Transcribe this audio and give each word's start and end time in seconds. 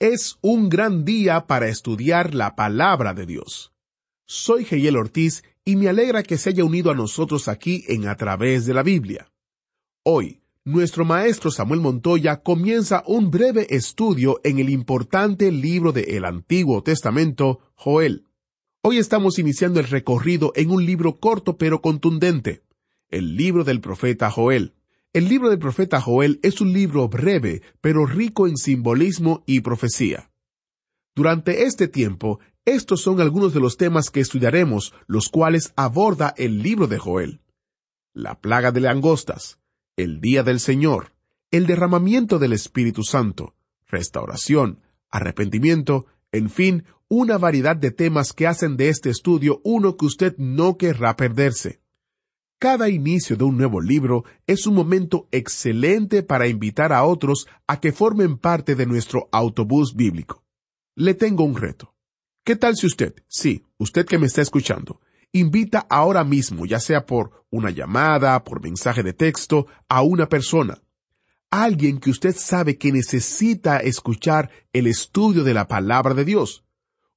Es 0.00 0.38
un 0.40 0.70
gran 0.70 1.04
día 1.04 1.46
para 1.46 1.68
estudiar 1.68 2.34
la 2.34 2.56
palabra 2.56 3.12
de 3.12 3.26
Dios. 3.26 3.74
Soy 4.24 4.64
Geyel 4.64 4.96
Ortiz 4.96 5.44
y 5.62 5.76
me 5.76 5.90
alegra 5.90 6.22
que 6.22 6.38
se 6.38 6.48
haya 6.48 6.64
unido 6.64 6.90
a 6.90 6.94
nosotros 6.94 7.48
aquí 7.48 7.84
en 7.86 8.08
A 8.08 8.16
través 8.16 8.64
de 8.64 8.72
la 8.72 8.82
Biblia. 8.82 9.30
Hoy, 10.02 10.40
nuestro 10.64 11.04
maestro 11.04 11.50
Samuel 11.50 11.82
Montoya 11.82 12.40
comienza 12.40 13.04
un 13.06 13.30
breve 13.30 13.66
estudio 13.68 14.40
en 14.42 14.58
el 14.58 14.70
importante 14.70 15.52
libro 15.52 15.92
del 15.92 16.24
Antiguo 16.24 16.82
Testamento, 16.82 17.60
Joel. 17.74 18.24
Hoy 18.80 18.96
estamos 18.96 19.38
iniciando 19.38 19.80
el 19.80 19.86
recorrido 19.86 20.54
en 20.56 20.70
un 20.70 20.86
libro 20.86 21.20
corto 21.20 21.58
pero 21.58 21.82
contundente, 21.82 22.62
el 23.10 23.36
libro 23.36 23.64
del 23.64 23.82
profeta 23.82 24.30
Joel. 24.30 24.72
El 25.12 25.28
libro 25.28 25.50
del 25.50 25.58
profeta 25.58 26.00
Joel 26.00 26.38
es 26.44 26.60
un 26.60 26.72
libro 26.72 27.08
breve 27.08 27.62
pero 27.80 28.06
rico 28.06 28.46
en 28.46 28.56
simbolismo 28.56 29.42
y 29.44 29.60
profecía. 29.60 30.30
Durante 31.16 31.64
este 31.64 31.88
tiempo, 31.88 32.38
estos 32.64 33.00
son 33.00 33.20
algunos 33.20 33.52
de 33.52 33.58
los 33.58 33.76
temas 33.76 34.10
que 34.10 34.20
estudiaremos, 34.20 34.94
los 35.08 35.28
cuales 35.28 35.72
aborda 35.74 36.32
el 36.36 36.62
libro 36.62 36.86
de 36.86 36.98
Joel. 36.98 37.40
La 38.14 38.40
plaga 38.40 38.70
de 38.70 38.82
langostas, 38.82 39.58
el 39.96 40.20
día 40.20 40.44
del 40.44 40.60
Señor, 40.60 41.12
el 41.50 41.66
derramamiento 41.66 42.38
del 42.38 42.52
Espíritu 42.52 43.02
Santo, 43.02 43.56
restauración, 43.88 44.80
arrepentimiento, 45.10 46.06
en 46.30 46.50
fin, 46.50 46.84
una 47.08 47.36
variedad 47.36 47.74
de 47.74 47.90
temas 47.90 48.32
que 48.32 48.46
hacen 48.46 48.76
de 48.76 48.88
este 48.88 49.10
estudio 49.10 49.60
uno 49.64 49.96
que 49.96 50.06
usted 50.06 50.36
no 50.38 50.76
querrá 50.76 51.16
perderse. 51.16 51.79
Cada 52.60 52.90
inicio 52.90 53.38
de 53.38 53.44
un 53.44 53.56
nuevo 53.56 53.80
libro 53.80 54.24
es 54.46 54.66
un 54.66 54.74
momento 54.74 55.26
excelente 55.30 56.22
para 56.22 56.46
invitar 56.46 56.92
a 56.92 57.04
otros 57.04 57.48
a 57.66 57.80
que 57.80 57.90
formen 57.90 58.36
parte 58.36 58.74
de 58.74 58.84
nuestro 58.84 59.30
autobús 59.32 59.96
bíblico. 59.96 60.44
Le 60.94 61.14
tengo 61.14 61.42
un 61.42 61.56
reto. 61.56 61.94
¿Qué 62.44 62.56
tal 62.56 62.76
si 62.76 62.86
usted, 62.86 63.14
sí, 63.28 63.64
usted 63.78 64.04
que 64.04 64.18
me 64.18 64.26
está 64.26 64.42
escuchando, 64.42 65.00
invita 65.32 65.86
ahora 65.88 66.22
mismo, 66.22 66.66
ya 66.66 66.80
sea 66.80 67.06
por 67.06 67.46
una 67.48 67.70
llamada, 67.70 68.44
por 68.44 68.62
mensaje 68.62 69.02
de 69.02 69.14
texto, 69.14 69.66
a 69.88 70.02
una 70.02 70.28
persona, 70.28 70.82
alguien 71.48 71.98
que 71.98 72.10
usted 72.10 72.36
sabe 72.36 72.76
que 72.76 72.92
necesita 72.92 73.78
escuchar 73.78 74.50
el 74.74 74.86
estudio 74.86 75.44
de 75.44 75.54
la 75.54 75.66
palabra 75.66 76.12
de 76.12 76.26
Dios? 76.26 76.62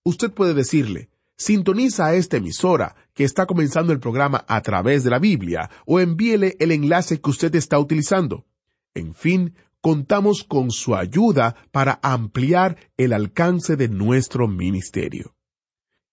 Usted 0.05 0.31
puede 0.31 0.53
decirle, 0.53 1.09
sintoniza 1.43 2.07
a 2.07 2.15
esta 2.15 2.37
emisora 2.37 2.95
que 3.13 3.23
está 3.23 3.45
comenzando 3.45 3.93
el 3.93 3.99
programa 3.99 4.45
a 4.47 4.61
través 4.61 5.03
de 5.03 5.09
la 5.09 5.19
Biblia 5.19 5.69
o 5.85 5.99
envíele 5.99 6.55
el 6.59 6.71
enlace 6.71 7.19
que 7.19 7.29
usted 7.29 7.53
está 7.55 7.77
utilizando. 7.79 8.45
En 8.93 9.13
fin, 9.13 9.55
contamos 9.81 10.43
con 10.43 10.71
su 10.71 10.95
ayuda 10.95 11.55
para 11.71 11.99
ampliar 12.01 12.77
el 12.97 13.11
alcance 13.11 13.75
de 13.75 13.89
nuestro 13.89 14.47
ministerio. 14.47 15.35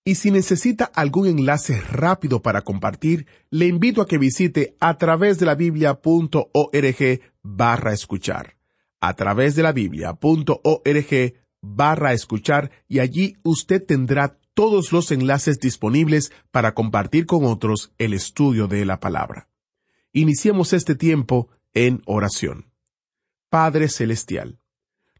Y 0.04 0.16
si 0.16 0.30
necesita 0.30 0.84
algún 0.84 1.26
enlace 1.26 1.80
rápido 1.80 2.42
para 2.42 2.62
compartir, 2.62 3.26
le 3.50 3.66
invito 3.66 4.02
a 4.02 4.08
que 4.08 4.18
visite 4.18 4.76
a 4.80 4.98
través 4.98 5.38
de 5.38 5.46
la 5.46 5.54
biblia.org 5.54 7.20
barra 7.42 7.92
escuchar. 7.92 8.56
A 9.00 9.14
través 9.14 9.54
de 9.54 9.62
la 9.62 9.72
biblia.org 9.72 11.34
barra 11.62 12.12
escuchar 12.12 12.70
y 12.88 12.98
allí 12.98 13.36
usted 13.42 13.84
tendrá 13.84 14.39
todos 14.54 14.92
los 14.92 15.10
enlaces 15.10 15.58
disponibles 15.60 16.32
para 16.50 16.74
compartir 16.74 17.26
con 17.26 17.44
otros 17.44 17.92
el 17.98 18.14
estudio 18.14 18.66
de 18.66 18.84
la 18.84 19.00
palabra. 19.00 19.48
Iniciemos 20.12 20.72
este 20.72 20.94
tiempo 20.94 21.48
en 21.72 22.02
oración. 22.06 22.72
Padre 23.48 23.88
Celestial, 23.88 24.58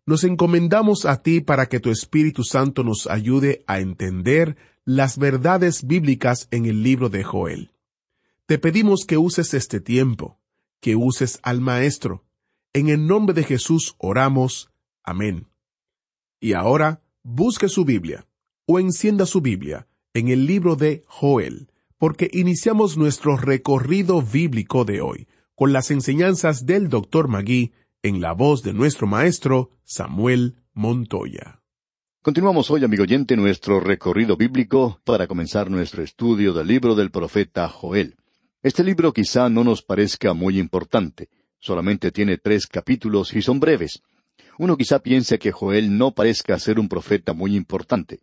nos 0.07 0.25
encomendamos 0.25 1.05
a 1.05 1.23
ti 1.23 1.41
para 1.41 1.67
que 1.67 1.81
tu 1.81 1.91
Espíritu 1.91 2.43
Santo 2.43 2.83
nos 2.83 3.07
ayude 3.07 3.65
a 3.67 3.81
entender 3.81 4.57
las 4.85 5.19
verdades 5.19 5.87
bíblicas 5.87 6.49
en 6.51 6.67
el 6.67 6.83
libro 6.83 7.09
de 7.09 7.23
Joel. 7.23 7.71
Te 8.47 8.59
pedimos 8.59 9.05
que 9.07 9.19
uses 9.19 9.55
este 9.55 9.81
tiempo, 9.81 10.41
que 10.81 10.97
uses 10.97 11.39
al 11.43 11.61
Maestro. 11.61 12.25
En 12.73 12.89
el 12.89 13.07
nombre 13.07 13.35
de 13.35 13.45
Jesús 13.45 13.95
oramos. 13.99 14.73
Amén. 15.05 15.47
Y 16.41 16.55
ahora, 16.55 17.03
busque 17.23 17.69
su 17.69 17.85
Biblia, 17.85 18.27
o 18.67 18.79
encienda 18.79 19.27
su 19.27 19.41
Biblia, 19.41 19.87
en 20.15 20.29
el 20.29 20.47
libro 20.47 20.77
de 20.77 21.05
Joel, 21.07 21.69
porque 21.99 22.31
iniciamos 22.33 22.97
nuestro 22.97 23.37
recorrido 23.37 24.23
bíblico 24.23 24.85
de 24.85 25.01
hoy, 25.01 25.29
con 25.55 25.73
las 25.73 25.91
enseñanzas 25.91 26.67
del 26.67 26.89
Dr. 26.89 27.29
Magui, 27.29 27.73
en 28.03 28.21
la 28.21 28.33
voz 28.33 28.63
de 28.63 28.73
nuestro 28.73 29.07
maestro 29.07 29.71
Samuel 29.85 30.57
Montoya. 30.73 31.61
Continuamos 32.23 32.71
hoy, 32.71 32.85
amigo 32.85 33.03
oyente, 33.03 33.37
nuestro 33.37 33.81
recorrido 33.81 34.37
bíblico 34.37 35.01
para 35.05 35.27
comenzar 35.27 35.71
nuestro 35.71 36.03
estudio 36.03 36.53
del 36.53 36.67
libro 36.67 36.95
del 36.95 37.11
profeta 37.11 37.69
Joel. 37.69 38.17
Este 38.63 38.85
libro 38.85 39.13
quizá 39.13 39.49
no 39.49 39.65
nos 39.65 39.83
parezca 39.83 40.35
muy 40.35 40.59
importante, 40.59 41.29
solamente 41.59 42.11
tiene 42.11 42.37
tres 42.37 42.67
capítulos 42.67 43.35
y 43.35 43.43
son 43.43 43.59
breves. 43.59 44.03
Uno 44.59 44.77
quizá 44.77 44.99
piense 44.99 45.39
que 45.39 45.53
Joel 45.53 45.97
no 45.97 46.13
parezca 46.13 46.59
ser 46.59 46.79
un 46.79 46.89
profeta 46.89 47.33
muy 47.33 47.57
importante. 47.57 48.19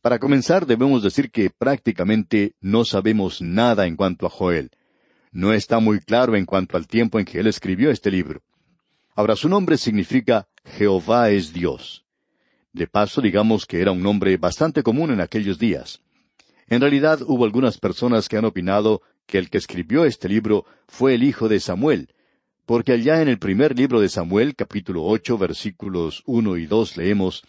Para 0.00 0.18
comenzar, 0.18 0.64
debemos 0.66 1.02
decir 1.02 1.30
que 1.30 1.50
prácticamente 1.50 2.54
no 2.62 2.86
sabemos 2.86 3.42
nada 3.42 3.86
en 3.86 3.96
cuanto 3.96 4.26
a 4.26 4.30
Joel. 4.30 4.70
No 5.30 5.52
está 5.52 5.78
muy 5.78 6.00
claro 6.00 6.36
en 6.36 6.46
cuanto 6.46 6.78
al 6.78 6.86
tiempo 6.86 7.18
en 7.18 7.26
que 7.26 7.38
él 7.38 7.46
escribió 7.46 7.90
este 7.90 8.10
libro. 8.10 8.40
Ahora, 9.14 9.36
su 9.36 9.50
nombre 9.50 9.76
significa 9.76 10.48
Jehová 10.64 11.30
es 11.30 11.52
Dios. 11.52 12.06
De 12.72 12.86
paso, 12.86 13.20
digamos 13.20 13.66
que 13.66 13.82
era 13.82 13.92
un 13.92 14.02
nombre 14.02 14.36
bastante 14.38 14.82
común 14.82 15.10
en 15.10 15.20
aquellos 15.20 15.58
días. 15.58 16.00
En 16.68 16.80
realidad, 16.80 17.20
hubo 17.26 17.44
algunas 17.44 17.76
personas 17.76 18.28
que 18.28 18.38
han 18.38 18.46
opinado 18.46 19.02
que 19.26 19.36
el 19.36 19.50
que 19.50 19.58
escribió 19.58 20.06
este 20.06 20.30
libro 20.30 20.64
fue 20.88 21.14
el 21.14 21.24
hijo 21.24 21.48
de 21.48 21.60
Samuel, 21.60 22.08
porque 22.64 22.92
allá 22.92 23.20
en 23.20 23.28
el 23.28 23.38
primer 23.38 23.76
libro 23.76 24.00
de 24.00 24.08
Samuel, 24.08 24.56
capítulo 24.56 25.04
ocho, 25.04 25.36
versículos 25.36 26.22
uno 26.24 26.56
y 26.56 26.66
dos, 26.66 26.96
leemos 26.96 27.44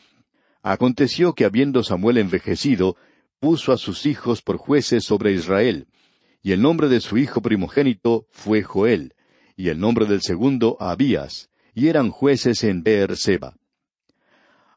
Aconteció 0.64 1.34
que 1.34 1.46
habiendo 1.46 1.84
Samuel 1.84 2.18
envejecido, 2.18 2.96
puso 3.40 3.72
a 3.72 3.78
sus 3.78 4.06
hijos 4.06 4.42
por 4.42 4.58
jueces 4.58 5.04
sobre 5.04 5.34
Israel, 5.34 5.88
y 6.44 6.52
el 6.52 6.62
nombre 6.62 6.88
de 6.88 7.02
su 7.02 7.18
hijo 7.18 7.42
primogénito 7.42 8.28
fue 8.30 8.62
Joel, 8.62 9.14
y 9.56 9.70
el 9.70 9.80
nombre 9.80 10.06
del 10.06 10.22
segundo 10.22 10.78
Abías, 10.80 11.50
y 11.74 11.88
eran 11.88 12.12
jueces 12.12 12.64
en 12.64 12.84
Beer-seba. 12.84 13.56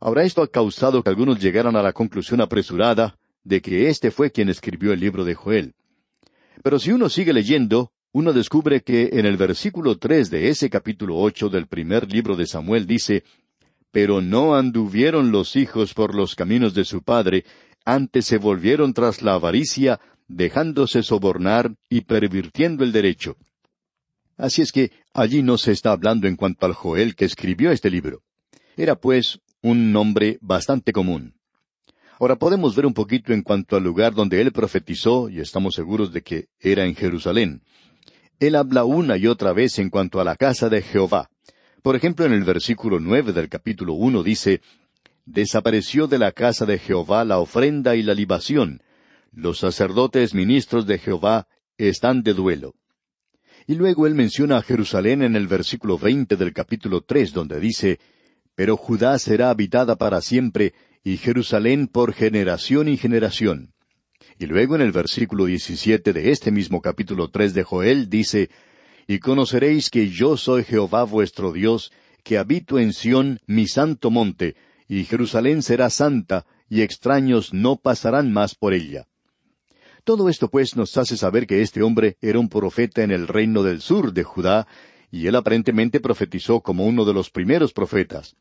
Ahora 0.00 0.24
esto 0.24 0.42
ha 0.42 0.48
causado 0.48 1.02
que 1.02 1.10
algunos 1.10 1.40
llegaran 1.40 1.76
a 1.76 1.82
la 1.82 1.92
conclusión 1.92 2.40
apresurada 2.40 3.16
de 3.42 3.60
que 3.60 3.88
este 3.88 4.10
fue 4.10 4.30
quien 4.30 4.48
escribió 4.48 4.92
el 4.92 5.00
libro 5.00 5.24
de 5.24 5.34
Joel. 5.34 5.74
Pero 6.62 6.78
si 6.78 6.92
uno 6.92 7.08
sigue 7.08 7.32
leyendo, 7.32 7.92
uno 8.12 8.32
descubre 8.32 8.82
que 8.82 9.10
en 9.12 9.26
el 9.26 9.36
versículo 9.36 9.98
tres 9.98 10.30
de 10.30 10.48
ese 10.48 10.70
capítulo 10.70 11.16
ocho 11.16 11.48
del 11.48 11.66
primer 11.66 12.10
libro 12.10 12.36
de 12.36 12.46
Samuel 12.46 12.86
dice 12.86 13.24
Pero 13.94 14.20
no 14.20 14.56
anduvieron 14.56 15.30
los 15.30 15.54
hijos 15.54 15.94
por 15.94 16.16
los 16.16 16.34
caminos 16.34 16.74
de 16.74 16.84
su 16.84 17.04
padre, 17.04 17.44
antes 17.84 18.26
se 18.26 18.38
volvieron 18.38 18.92
tras 18.92 19.22
la 19.22 19.34
avaricia, 19.34 20.00
dejándose 20.26 21.04
sobornar 21.04 21.76
y 21.88 22.00
pervirtiendo 22.00 22.82
el 22.82 22.90
derecho. 22.90 23.36
Así 24.36 24.62
es 24.62 24.72
que 24.72 24.90
allí 25.12 25.44
no 25.44 25.58
se 25.58 25.70
está 25.70 25.92
hablando 25.92 26.26
en 26.26 26.34
cuanto 26.34 26.66
al 26.66 26.72
Joel 26.72 27.14
que 27.14 27.24
escribió 27.24 27.70
este 27.70 27.88
libro. 27.88 28.24
Era 28.76 28.96
pues 28.96 29.38
un 29.62 29.92
nombre 29.92 30.38
bastante 30.40 30.90
común. 30.92 31.36
Ahora 32.18 32.34
podemos 32.34 32.74
ver 32.74 32.86
un 32.86 32.94
poquito 32.94 33.32
en 33.32 33.42
cuanto 33.42 33.76
al 33.76 33.84
lugar 33.84 34.12
donde 34.12 34.40
él 34.40 34.50
profetizó, 34.50 35.28
y 35.28 35.38
estamos 35.38 35.76
seguros 35.76 36.12
de 36.12 36.22
que 36.22 36.48
era 36.58 36.84
en 36.84 36.96
Jerusalén. 36.96 37.62
Él 38.40 38.56
habla 38.56 38.82
una 38.82 39.16
y 39.16 39.28
otra 39.28 39.52
vez 39.52 39.78
en 39.78 39.88
cuanto 39.88 40.20
a 40.20 40.24
la 40.24 40.34
casa 40.34 40.68
de 40.68 40.82
Jehová. 40.82 41.30
Por 41.84 41.96
ejemplo, 41.96 42.24
en 42.24 42.32
el 42.32 42.44
versículo 42.44 42.98
nueve 42.98 43.34
del 43.34 43.50
capítulo 43.50 43.92
uno 43.92 44.22
dice 44.22 44.62
Desapareció 45.26 46.06
de 46.06 46.18
la 46.18 46.32
casa 46.32 46.64
de 46.64 46.78
Jehová 46.78 47.26
la 47.26 47.38
ofrenda 47.38 47.94
y 47.94 48.02
la 48.02 48.14
libación. 48.14 48.80
Los 49.32 49.58
sacerdotes 49.58 50.32
ministros 50.32 50.86
de 50.86 50.98
Jehová 50.98 51.46
están 51.76 52.22
de 52.22 52.32
duelo. 52.32 52.74
Y 53.66 53.74
luego 53.74 54.06
él 54.06 54.14
menciona 54.14 54.56
a 54.56 54.62
Jerusalén 54.62 55.20
en 55.20 55.36
el 55.36 55.46
versículo 55.46 55.98
veinte 55.98 56.36
del 56.36 56.54
capítulo 56.54 57.02
tres, 57.02 57.34
donde 57.34 57.60
dice 57.60 58.00
pero 58.54 58.78
Judá 58.78 59.18
será 59.18 59.50
habitada 59.50 59.96
para 59.96 60.22
siempre, 60.22 60.72
y 61.02 61.18
Jerusalén 61.18 61.88
por 61.88 62.14
generación 62.14 62.88
y 62.88 62.96
generación. 62.96 63.74
Y 64.38 64.46
luego 64.46 64.74
en 64.74 64.80
el 64.80 64.92
versículo 64.92 65.44
17 65.44 66.14
de 66.14 66.30
este 66.30 66.50
mismo 66.50 66.80
capítulo 66.80 67.28
tres 67.28 67.52
de 67.52 67.62
Joel 67.62 68.08
dice, 68.08 68.48
Y 69.06 69.18
conoceréis 69.18 69.90
que 69.90 70.08
yo 70.08 70.36
soy 70.36 70.64
Jehová 70.64 71.04
vuestro 71.04 71.52
Dios, 71.52 71.92
que 72.22 72.38
habito 72.38 72.78
en 72.78 72.92
Sión, 72.92 73.40
mi 73.46 73.66
santo 73.66 74.10
monte, 74.10 74.56
y 74.88 75.04
Jerusalén 75.04 75.62
será 75.62 75.90
santa, 75.90 76.46
y 76.68 76.82
extraños 76.82 77.52
no 77.52 77.76
pasarán 77.76 78.32
más 78.32 78.54
por 78.54 78.72
ella. 78.72 79.06
Todo 80.04 80.28
esto 80.28 80.48
pues 80.48 80.76
nos 80.76 80.96
hace 80.96 81.16
saber 81.16 81.46
que 81.46 81.62
este 81.62 81.82
hombre 81.82 82.16
era 82.20 82.38
un 82.38 82.48
profeta 82.48 83.02
en 83.02 83.10
el 83.10 83.26
reino 83.26 83.62
del 83.62 83.80
sur 83.80 84.12
de 84.12 84.22
Judá, 84.22 84.66
y 85.10 85.26
él 85.26 85.36
aparentemente 85.36 86.00
profetizó 86.00 86.60
como 86.60 86.86
uno 86.86 87.04
de 87.04 87.14
los 87.14 87.30
primeros 87.30 87.72
profetas. 87.72 88.36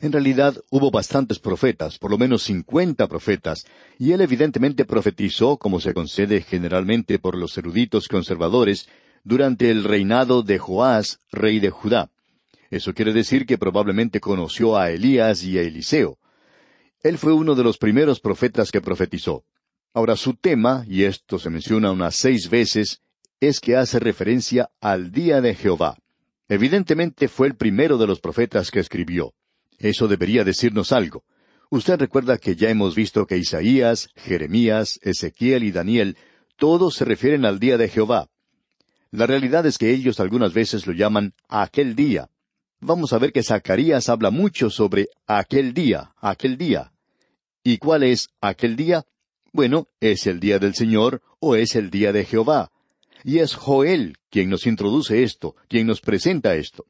En 0.00 0.12
realidad 0.12 0.54
hubo 0.70 0.90
bastantes 0.90 1.38
profetas, 1.38 1.98
por 1.98 2.10
lo 2.10 2.18
menos 2.18 2.42
cincuenta 2.42 3.06
profetas, 3.06 3.64
y 3.98 4.12
él 4.12 4.20
evidentemente 4.20 4.84
profetizó, 4.84 5.56
como 5.56 5.80
se 5.80 5.94
concede 5.94 6.42
generalmente 6.42 7.18
por 7.18 7.36
los 7.36 7.56
eruditos 7.56 8.08
conservadores, 8.08 8.88
durante 9.26 9.72
el 9.72 9.82
reinado 9.82 10.44
de 10.44 10.56
Joás, 10.56 11.18
rey 11.32 11.58
de 11.58 11.70
Judá. 11.70 12.12
Eso 12.70 12.94
quiere 12.94 13.12
decir 13.12 13.44
que 13.44 13.58
probablemente 13.58 14.20
conoció 14.20 14.76
a 14.76 14.92
Elías 14.92 15.42
y 15.42 15.58
a 15.58 15.62
Eliseo. 15.62 16.16
Él 17.02 17.18
fue 17.18 17.32
uno 17.32 17.56
de 17.56 17.64
los 17.64 17.76
primeros 17.76 18.20
profetas 18.20 18.70
que 18.70 18.80
profetizó. 18.80 19.42
Ahora 19.92 20.14
su 20.14 20.34
tema, 20.34 20.84
y 20.86 21.02
esto 21.02 21.40
se 21.40 21.50
menciona 21.50 21.90
unas 21.90 22.14
seis 22.14 22.48
veces, 22.48 23.00
es 23.40 23.58
que 23.58 23.74
hace 23.74 23.98
referencia 23.98 24.70
al 24.80 25.10
día 25.10 25.40
de 25.40 25.56
Jehová. 25.56 25.98
Evidentemente 26.48 27.26
fue 27.26 27.48
el 27.48 27.56
primero 27.56 27.98
de 27.98 28.06
los 28.06 28.20
profetas 28.20 28.70
que 28.70 28.78
escribió. 28.78 29.34
Eso 29.76 30.06
debería 30.06 30.44
decirnos 30.44 30.92
algo. 30.92 31.24
Usted 31.68 31.98
recuerda 31.98 32.38
que 32.38 32.54
ya 32.54 32.70
hemos 32.70 32.94
visto 32.94 33.26
que 33.26 33.38
Isaías, 33.38 34.08
Jeremías, 34.14 35.00
Ezequiel 35.02 35.64
y 35.64 35.72
Daniel 35.72 36.16
todos 36.56 36.94
se 36.94 37.04
refieren 37.04 37.44
al 37.44 37.58
día 37.58 37.76
de 37.76 37.88
Jehová. 37.88 38.28
La 39.16 39.26
realidad 39.26 39.64
es 39.64 39.78
que 39.78 39.92
ellos 39.92 40.20
algunas 40.20 40.52
veces 40.52 40.86
lo 40.86 40.92
llaman 40.92 41.32
aquel 41.48 41.96
día. 41.96 42.28
Vamos 42.80 43.14
a 43.14 43.18
ver 43.18 43.32
que 43.32 43.42
Zacarías 43.42 44.10
habla 44.10 44.30
mucho 44.30 44.68
sobre 44.68 45.08
aquel 45.26 45.72
día, 45.72 46.12
aquel 46.20 46.58
día. 46.58 46.92
¿Y 47.64 47.78
cuál 47.78 48.02
es 48.02 48.28
aquel 48.42 48.76
día? 48.76 49.06
Bueno, 49.54 49.88
es 50.00 50.26
el 50.26 50.38
día 50.38 50.58
del 50.58 50.74
Señor 50.74 51.22
o 51.40 51.56
es 51.56 51.76
el 51.76 51.88
día 51.88 52.12
de 52.12 52.26
Jehová. 52.26 52.70
Y 53.24 53.38
es 53.38 53.54
Joel 53.54 54.18
quien 54.28 54.50
nos 54.50 54.66
introduce 54.66 55.22
esto, 55.22 55.56
quien 55.66 55.86
nos 55.86 56.02
presenta 56.02 56.54
esto. 56.54 56.84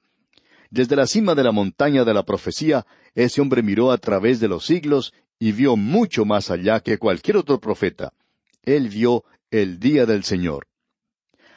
Desde 0.69 0.96
la 0.96 1.06
cima 1.06 1.37
de 1.37 1.44
la 1.44 1.52
montaña 1.52 2.02
de 2.02 2.12
la 2.12 2.25
profecía, 2.25 2.87
ese 3.14 3.40
hombre 3.40 3.62
miró 3.62 3.93
a 3.93 3.99
través 3.99 4.40
de 4.40 4.49
los 4.49 4.67
siglos 4.67 5.14
y 5.38 5.52
vio 5.52 5.76
mucho 5.76 6.25
más 6.25 6.50
allá 6.50 6.81
que 6.81 6.99
cualquier 6.99 7.37
otro 7.37 7.61
profeta. 7.61 8.12
Él 8.64 8.88
vio 8.88 9.22
el 9.52 9.79
día 9.79 10.06
del 10.06 10.25
Señor. 10.25 10.67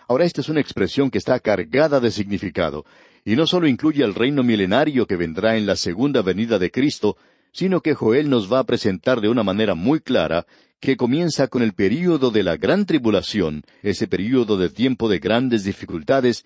Ahora 0.09 0.25
esta 0.25 0.41
es 0.41 0.49
una 0.49 0.59
expresión 0.59 1.11
que 1.11 1.19
está 1.19 1.39
cargada 1.39 1.99
de 1.99 2.09
significado, 2.09 2.83
y 3.23 3.35
no 3.35 3.45
solo 3.45 3.67
incluye 3.67 4.03
el 4.03 4.15
reino 4.15 4.41
milenario 4.41 5.05
que 5.05 5.15
vendrá 5.15 5.55
en 5.55 5.67
la 5.67 5.75
segunda 5.75 6.23
venida 6.23 6.57
de 6.57 6.71
Cristo, 6.71 7.15
sino 7.51 7.81
que 7.81 7.93
Joel 7.93 8.27
nos 8.27 8.51
va 8.51 8.57
a 8.57 8.63
presentar 8.63 9.21
de 9.21 9.29
una 9.29 9.43
manera 9.43 9.75
muy 9.75 9.99
clara 9.99 10.47
que 10.79 10.97
comienza 10.97 11.47
con 11.47 11.61
el 11.61 11.73
período 11.73 12.31
de 12.31 12.41
la 12.41 12.57
gran 12.57 12.87
tribulación, 12.87 13.61
ese 13.83 14.07
período 14.07 14.57
de 14.57 14.69
tiempo 14.69 15.09
de 15.09 15.19
grandes 15.19 15.63
dificultades, 15.63 16.43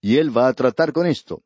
y 0.00 0.16
él 0.16 0.36
va 0.36 0.48
a 0.48 0.52
tratar 0.52 0.92
con 0.92 1.06
esto. 1.06 1.44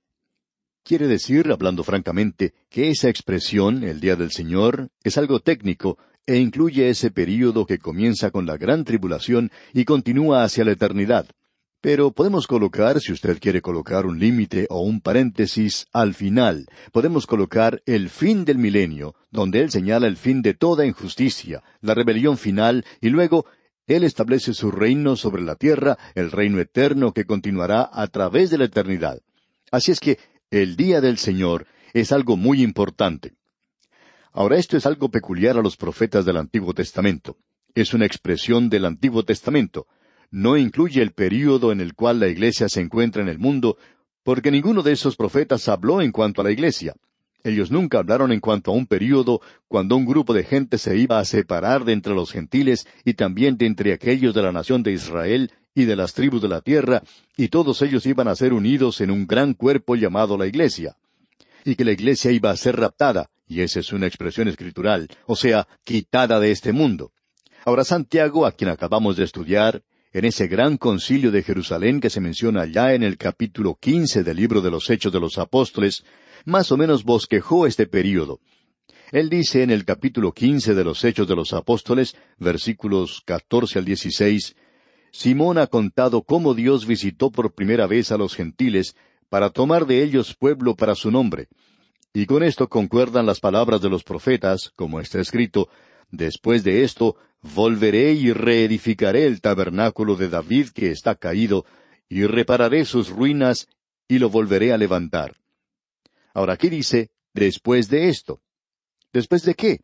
Quiere 0.83 1.07
decir, 1.07 1.53
hablando 1.53 1.85
francamente, 1.85 2.55
que 2.71 2.89
esa 2.89 3.11
expresión, 3.11 3.85
el 3.85 4.01
día 4.01 4.17
del 4.17 4.31
Señor, 4.31 4.89
es 5.05 5.19
algo 5.19 5.41
técnico 5.41 5.99
e 6.25 6.39
incluye 6.39 6.89
ese 6.89 7.11
período 7.11 7.67
que 7.67 7.77
comienza 7.77 8.31
con 8.31 8.47
la 8.47 8.57
gran 8.57 8.85
tribulación 8.85 9.51
y 9.75 9.85
continúa 9.85 10.45
hacia 10.45 10.65
la 10.65 10.73
eternidad. 10.73 11.27
Pero 11.81 12.11
podemos 12.11 12.49
colocar, 12.49 13.01
si 13.01 13.13
usted 13.13 13.39
quiere 13.39 13.63
colocar 13.63 14.05
un 14.05 14.19
límite 14.19 14.67
o 14.69 14.81
un 14.81 15.01
paréntesis 15.01 15.87
al 15.93 16.15
final, 16.15 16.67
podemos 16.91 17.27
colocar 17.27 17.83
el 17.87 18.11
fin 18.11 18.45
del 18.45 18.59
milenio, 18.59 19.15
donde 19.31 19.61
Él 19.61 19.71
señala 19.71 20.09
el 20.09 20.17
fin 20.17 20.43
de 20.43 20.55
toda 20.55 20.87
injusticia, 20.87 21.63
la 21.81 21.95
rebelión 21.95 22.37
final, 22.37 22.85
y 23.01 23.11
luego 23.11 23.47
Él 23.87 24.03
establece 24.03 24.55
su 24.55 24.73
reino 24.73 25.15
sobre 25.15 25.43
la 25.43 25.55
tierra, 25.55 25.97
el 26.17 26.33
reino 26.33 26.59
eterno 26.59 27.13
que 27.13 27.27
continuará 27.27 27.89
a 27.93 28.09
través 28.09 28.51
de 28.51 28.59
la 28.59 28.65
eternidad. 28.65 29.21
Así 29.71 29.93
es 29.93 30.01
que 30.01 30.19
el 30.51 30.75
día 30.75 31.01
del 31.01 31.17
Señor 31.17 31.67
es 31.93 32.11
algo 32.11 32.37
muy 32.37 32.61
importante. 32.63 33.35
Ahora 34.33 34.57
esto 34.57 34.77
es 34.77 34.85
algo 34.85 35.11
peculiar 35.11 35.57
a 35.57 35.63
los 35.63 35.77
profetas 35.77 36.25
del 36.25 36.39
Antiguo 36.39 36.75
Testamento. 36.75 37.37
Es 37.75 37.95
una 37.95 38.07
expresión 38.07 38.69
del 38.69 38.85
Antiguo 38.85 39.25
Testamento. 39.25 39.87
No 40.31 40.57
incluye 40.57 41.01
el 41.01 41.13
período 41.13 41.73
en 41.73 41.81
el 41.81 41.95
cual 41.95 42.21
la 42.21 42.29
Iglesia 42.29 42.69
se 42.69 42.81
encuentra 42.81 43.23
en 43.23 43.29
el 43.29 43.39
mundo, 43.39 43.79
porque 44.23 44.51
ninguno 44.51 44.83
de 44.83 44.93
esos 44.93 45.17
profetas 45.17 45.69
habló 45.69 46.03
en 46.03 46.13
cuanto 46.13 46.41
a 46.41 46.45
la 46.45 46.51
Iglesia. 46.51 46.95
Ellos 47.45 47.71
nunca 47.71 47.99
hablaron 47.99 48.33
en 48.33 48.41
cuanto 48.41 48.71
a 48.71 48.75
un 48.75 48.87
período 48.87 49.41
cuando 49.69 49.97
un 49.97 50.05
grupo 50.05 50.35
de 50.35 50.45
gente 50.45 50.77
se 50.77 50.99
iba 50.99 51.19
a 51.19 51.25
separar 51.25 51.85
de 51.85 51.93
entre 51.93 52.15
los 52.15 52.33
gentiles 52.33 52.87
y 53.05 53.15
también 53.15 53.57
de 53.57 53.67
entre 53.67 53.93
aquellos 53.93 54.35
de 54.35 54.43
la 54.43 54.53
nación 54.53 54.83
de 54.83 54.93
Israel 54.93 55.53
y 55.75 55.85
de 55.85 55.97
las 55.97 56.13
tribus 56.13 56.43
de 56.43 56.49
la 56.49 56.61
tierra, 56.61 57.03
y 57.37 57.49
todos 57.49 57.81
ellos 57.83 58.05
iban 58.05 58.27
a 58.27 58.35
ser 58.35 58.53
unidos 58.53 59.01
en 59.01 59.11
un 59.11 59.27
gran 59.27 59.55
cuerpo 59.55 59.95
llamado 59.95 60.37
la 60.37 60.47
Iglesia. 60.47 60.97
Y 61.65 61.77
que 61.77 61.85
la 61.85 61.93
Iglesia 61.93 62.33
iba 62.33 62.51
a 62.51 62.57
ser 62.57 62.77
raptada, 62.77 63.31
y 63.47 63.61
esa 63.61 63.81
es 63.81 63.93
una 63.93 64.07
expresión 64.09 64.49
escritural, 64.49 65.09
o 65.27 65.37
sea, 65.37 65.69
quitada 65.85 66.41
de 66.41 66.51
este 66.51 66.73
mundo. 66.73 67.13
Ahora 67.65 67.85
Santiago, 67.85 68.45
a 68.45 68.53
quien 68.53 68.71
acabamos 68.71 69.17
de 69.17 69.25
estudiar, 69.25 69.83
en 70.13 70.25
ese 70.25 70.49
gran 70.49 70.77
concilio 70.77 71.31
de 71.31 71.43
Jerusalén 71.43 72.01
que 72.01 72.11
se 72.11 72.21
menciona 72.21 72.67
ya 72.67 72.95
en 72.95 73.03
el 73.03 73.19
capítulo 73.19 73.77
quince 73.81 74.23
del 74.23 74.37
libro 74.37 74.61
de 74.61 74.71
los 74.71 74.89
Hechos 74.89 75.13
de 75.13 75.21
los 75.21 75.39
Apóstoles, 75.39 76.05
más 76.45 76.73
o 76.73 76.77
menos 76.77 77.05
bosquejó 77.05 77.67
este 77.67 77.87
período. 77.87 78.41
Él 79.13 79.29
dice 79.29 79.63
en 79.63 79.71
el 79.71 79.85
capítulo 79.85 80.33
quince 80.33 80.75
de 80.75 80.85
los 80.85 81.05
Hechos 81.05 81.29
de 81.29 81.37
los 81.37 81.53
Apóstoles, 81.53 82.17
versículos 82.39 83.23
catorce 83.25 83.79
al 83.79 83.85
dieciséis, 83.85 84.55
Simón 85.11 85.59
ha 85.59 85.67
contado 85.67 86.23
cómo 86.23 86.55
Dios 86.55 86.87
visitó 86.87 87.31
por 87.31 87.55
primera 87.55 87.87
vez 87.87 88.13
a 88.13 88.19
los 88.19 88.35
gentiles 88.35 88.95
para 89.29 89.51
tomar 89.51 89.87
de 89.87 90.03
ellos 90.03 90.35
pueblo 90.35 90.77
para 90.77 90.95
su 90.95 91.11
nombre. 91.11 91.49
Y 92.13 92.27
con 92.27 92.43
esto 92.43 92.69
concuerdan 92.69 93.27
las 93.27 93.41
palabras 93.41 93.81
de 93.81 93.91
los 93.91 94.03
profetas, 94.03 94.73
como 94.75 95.01
está 95.01 95.21
escrito, 95.21 95.69
Después 96.11 96.65
de 96.65 96.85
esto, 96.85 97.17
volveré 97.43 98.13
y 98.13 98.33
reedificaré 98.33 99.27
el 99.27 99.41
tabernáculo 99.41 100.17
de 100.17 100.29
David 100.29 100.69
que 100.71 100.91
está 100.91 101.15
caído, 101.15 101.65
y 102.09 102.25
repararé 102.25 102.85
sus 102.85 103.11
ruinas, 103.11 103.69
y 104.09 104.19
lo 104.19 104.31
volveré 104.31 104.73
a 104.73 104.79
levantar. 104.79 105.37
Ahora 106.33 106.55
aquí 106.55 106.71
dice, 106.71 107.11
después 107.35 107.89
de 107.91 108.09
esto. 108.09 108.41
¿Después 109.13 109.43
de 109.43 109.55
qué? 109.55 109.81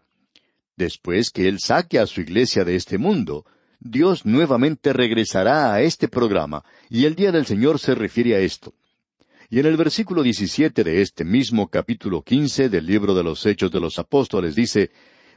Después 0.76 1.31
que 1.31 1.49
Él 1.49 1.61
saque 1.61 1.99
a 1.99 2.07
su 2.07 2.21
iglesia 2.21 2.64
de 2.64 2.76
este 2.76 2.99
mundo, 2.99 3.45
Dios 3.78 4.25
nuevamente 4.25 4.93
regresará 4.93 5.75
a 5.75 5.83
este 5.83 6.09
programa, 6.09 6.64
y 6.88 7.04
el 7.04 7.14
día 7.14 7.33
del 7.33 7.45
Señor 7.45 7.78
se 7.78 7.95
refiere 7.95 8.35
a 8.35 8.40
esto. 8.40 8.73
Y 9.50 9.61
en 9.61 9.66
el 9.66 9.76
versículo 9.76 10.23
17 10.23 10.83
de 10.83 11.02
este 11.02 11.25
mismo 11.25 11.69
capítulo 11.69 12.23
15 12.23 12.71
del 12.71 12.87
libro 12.87 13.14
de 13.14 13.23
los 13.23 13.45
Hechos 13.45 13.71
de 13.71 13.81
los 13.81 13.99
Apóstoles 13.99 14.54
dice, 14.54 14.90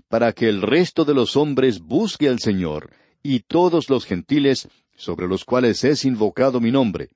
para 0.08 0.34
que 0.34 0.50
el 0.50 0.62
resto 0.62 1.06
de 1.06 1.13
los 1.13 1.36
hombres 1.36 1.80
busque 1.80 2.27
al 2.27 2.39
Señor, 2.39 2.92
y 3.24 3.42
todos 3.42 3.89
los 3.89 4.06
gentiles, 4.06 4.68
sobre 4.96 5.27
los 5.27 5.46
cuales 5.46 5.84
es 5.84 6.06
invocado 6.06 6.60
mi 6.60 6.72
nombre. 6.72 7.10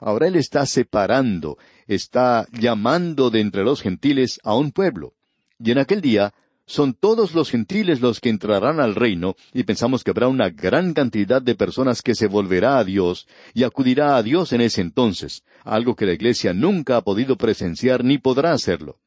Ahora 0.00 0.26
Él 0.26 0.36
está 0.36 0.66
separando, 0.66 1.58
está 1.86 2.46
llamando 2.52 3.30
de 3.30 3.40
entre 3.40 3.62
los 3.62 3.80
gentiles 3.80 4.40
a 4.42 4.54
un 4.56 4.72
pueblo. 4.72 5.14
Y 5.58 5.70
en 5.70 5.78
aquel 5.78 6.00
día 6.00 6.34
son 6.66 6.94
todos 6.94 7.34
los 7.34 7.50
gentiles 7.50 8.00
los 8.00 8.20
que 8.20 8.28
entrarán 8.28 8.80
al 8.80 8.94
reino, 8.94 9.36
y 9.52 9.64
pensamos 9.64 10.02
que 10.02 10.10
habrá 10.10 10.28
una 10.28 10.48
gran 10.48 10.94
cantidad 10.94 11.42
de 11.42 11.54
personas 11.54 12.02
que 12.02 12.14
se 12.14 12.26
volverá 12.26 12.78
a 12.78 12.84
Dios 12.84 13.26
y 13.52 13.64
acudirá 13.64 14.16
a 14.16 14.22
Dios 14.22 14.52
en 14.52 14.60
ese 14.60 14.80
entonces, 14.80 15.44
algo 15.64 15.94
que 15.94 16.06
la 16.06 16.14
Iglesia 16.14 16.52
nunca 16.52 16.96
ha 16.96 17.02
podido 17.02 17.36
presenciar 17.36 18.04
ni 18.04 18.18
podrá 18.18 18.52
hacerlo. 18.52 18.98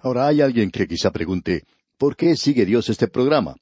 Ahora 0.00 0.28
hay 0.28 0.40
alguien 0.40 0.70
que 0.70 0.86
quizá 0.86 1.10
pregunte, 1.10 1.64
¿por 1.98 2.16
qué 2.16 2.36
sigue 2.36 2.66
Dios 2.66 2.88
este 2.88 3.08
programa? 3.08 3.56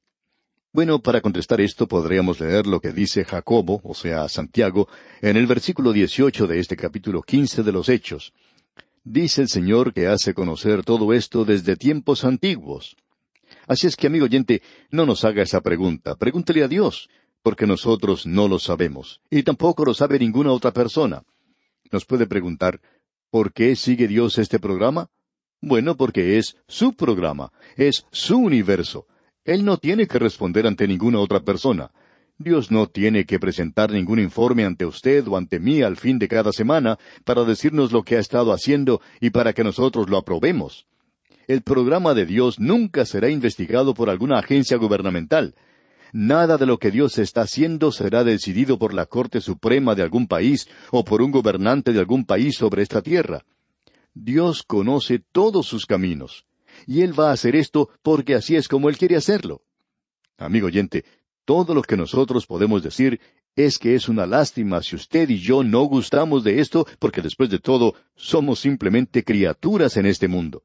Bueno, 0.73 1.00
para 1.00 1.21
contestar 1.21 1.61
esto 1.61 1.87
podríamos 1.87 2.41
leer 2.41 2.67
lo 2.67 2.81
que 2.81 2.93
dice 2.93 3.25
Jacobo, 3.25 3.81
o 3.85 3.95
sea, 3.95 4.29
Santiago, 4.29 4.88
en 5.21 5.37
el 5.37 5.47
versículo 5.47 5.93
18 5.93 6.49
de 6.49 6.59
este 6.59 6.76
capítulo 6.76 7.23
15 7.23 7.62
de 7.62 7.73
los 7.73 7.88
Hechos. 7.88 8.33
Dice 9.05 9.43
el 9.43 9.49
Señor 9.49 9.93
que 9.93 10.09
hace 10.09 10.35
conocer 10.35 10.83
todo 10.83 11.12
esto 11.12 11.45
desde 11.45 11.76
tiempos 11.76 12.25
antiguos. 12.25 12.97
Así 13.69 13.87
es 13.87 13.95
que, 13.95 14.09
amigo 14.09 14.25
oyente, 14.25 14.62
no 14.91 15.07
nos 15.07 15.25
haga 15.25 15.43
esa 15.43 15.61
pregunta, 15.61 16.17
pregúntele 16.17 16.64
a 16.64 16.69
Dios, 16.69 17.09
porque 17.43 17.67
nosotros 17.67 18.26
no 18.26 18.49
lo 18.49 18.59
sabemos, 18.59 19.21
y 19.31 19.43
tampoco 19.43 19.85
lo 19.85 19.95
sabe 19.95 20.19
ninguna 20.19 20.50
otra 20.50 20.73
persona. 20.73 21.23
Nos 21.93 22.05
puede 22.05 22.26
preguntar, 22.26 22.81
¿por 23.31 23.53
qué 23.53 23.76
sigue 23.76 24.09
Dios 24.09 24.38
este 24.38 24.59
programa? 24.59 25.09
Bueno, 25.66 25.97
porque 25.97 26.37
es 26.37 26.59
su 26.68 26.92
programa, 26.92 27.50
es 27.78 28.04
su 28.11 28.37
universo. 28.37 29.06
Él 29.47 29.64
no 29.64 29.78
tiene 29.78 30.06
que 30.06 30.18
responder 30.18 30.66
ante 30.66 30.87
ninguna 30.87 31.21
otra 31.21 31.40
persona. 31.40 31.90
Dios 32.37 32.71
no 32.71 32.87
tiene 32.87 33.25
que 33.25 33.40
presentar 33.40 33.90
ningún 33.90 34.18
informe 34.18 34.66
ante 34.66 34.85
usted 34.85 35.26
o 35.26 35.38
ante 35.38 35.61
mí 35.61 35.80
al 35.80 35.97
fin 35.97 36.18
de 36.18 36.28
cada 36.28 36.52
semana 36.52 36.99
para 37.25 37.44
decirnos 37.44 37.92
lo 37.92 38.02
que 38.02 38.16
ha 38.16 38.18
estado 38.18 38.52
haciendo 38.52 39.00
y 39.23 39.30
para 39.30 39.54
que 39.54 39.64
nosotros 39.64 40.11
lo 40.11 40.18
aprobemos. 40.18 40.87
El 41.49 41.62
programa 41.62 42.12
de 42.12 42.26
Dios 42.26 42.61
nunca 42.61 43.06
será 43.06 43.30
investigado 43.30 43.94
por 43.94 44.11
alguna 44.11 44.40
agencia 44.40 44.76
gubernamental. 44.76 45.54
Nada 46.12 46.59
de 46.59 46.66
lo 46.66 46.76
que 46.76 46.90
Dios 46.90 47.16
está 47.16 47.40
haciendo 47.40 47.90
será 47.90 48.23
decidido 48.23 48.78
por 48.78 48.92
la 48.92 49.06
Corte 49.06 49.40
Suprema 49.40 49.94
de 49.94 50.02
algún 50.02 50.26
país 50.26 50.68
o 50.90 51.06
por 51.06 51.23
un 51.23 51.30
gobernante 51.30 51.94
de 51.94 52.00
algún 52.00 52.26
país 52.26 52.54
sobre 52.54 52.83
esta 52.83 53.00
tierra. 53.00 53.47
Dios 54.14 54.62
conoce 54.62 55.18
todos 55.33 55.66
sus 55.66 55.87
caminos. 55.87 56.47
Y 56.87 57.02
Él 57.02 57.18
va 57.18 57.30
a 57.30 57.33
hacer 57.33 57.56
esto 57.56 57.90
porque 58.02 58.35
así 58.35 58.56
es 58.56 58.68
como 58.68 58.88
Él 58.88 58.97
quiere 58.97 59.16
hacerlo. 59.16 59.62
Amigo 60.38 60.68
oyente, 60.68 61.04
todo 61.44 61.75
lo 61.75 61.83
que 61.83 61.97
nosotros 61.97 62.47
podemos 62.47 62.83
decir 62.83 63.21
es 63.56 63.78
que 63.78 63.94
es 63.94 64.09
una 64.09 64.26
lástima 64.26 64.83
si 64.83 64.97
usted 64.97 65.28
y 65.28 65.38
yo 65.38 65.62
no 65.62 65.83
gustamos 65.85 66.42
de 66.42 66.61
esto, 66.61 66.87
porque 66.99 67.23
después 67.23 67.50
de 67.50 67.61
todo 67.61 67.94
somos 68.16 68.61
simplemente 68.61 69.23
criaturas 69.23 69.97
en 69.97 70.06
este 70.06 70.26
mundo. 70.26 70.62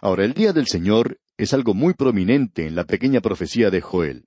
Ahora, 0.00 0.24
el 0.24 0.32
día 0.32 0.52
del 0.52 0.66
Señor 0.66 1.20
es 1.36 1.52
algo 1.52 1.74
muy 1.74 1.94
prominente 1.94 2.66
en 2.66 2.74
la 2.74 2.84
pequeña 2.84 3.20
profecía 3.20 3.70
de 3.70 3.80
Joel. 3.80 4.24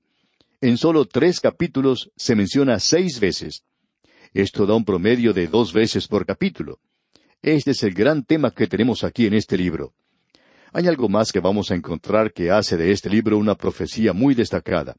En 0.62 0.78
solo 0.78 1.06
tres 1.06 1.40
capítulos 1.40 2.12
se 2.16 2.36
menciona 2.36 2.80
seis 2.80 3.20
veces. 3.20 3.64
Esto 4.34 4.66
da 4.66 4.76
un 4.76 4.86
promedio 4.86 5.34
de 5.34 5.48
dos 5.48 5.74
veces 5.74 6.08
por 6.08 6.26
capítulo. 6.26 6.80
Este 7.42 7.72
es 7.72 7.84
el 7.84 7.94
gran 7.94 8.24
tema 8.24 8.52
que 8.52 8.68
tenemos 8.68 9.04
aquí 9.04 9.26
en 9.28 9.34
este 9.34 9.58
libro. 9.58 9.94
Hay 10.74 10.88
algo 10.88 11.08
más 11.08 11.32
que 11.32 11.40
vamos 11.40 11.72
a 11.72 11.76
encontrar 11.76 12.34
que 12.34 12.52
hace 12.52 12.76
de 12.76 12.92
este 12.92 13.10
libro 13.10 13.38
una 13.38 13.56
profecía 13.56 14.14
muy 14.14 14.36
destacada. 14.36 14.96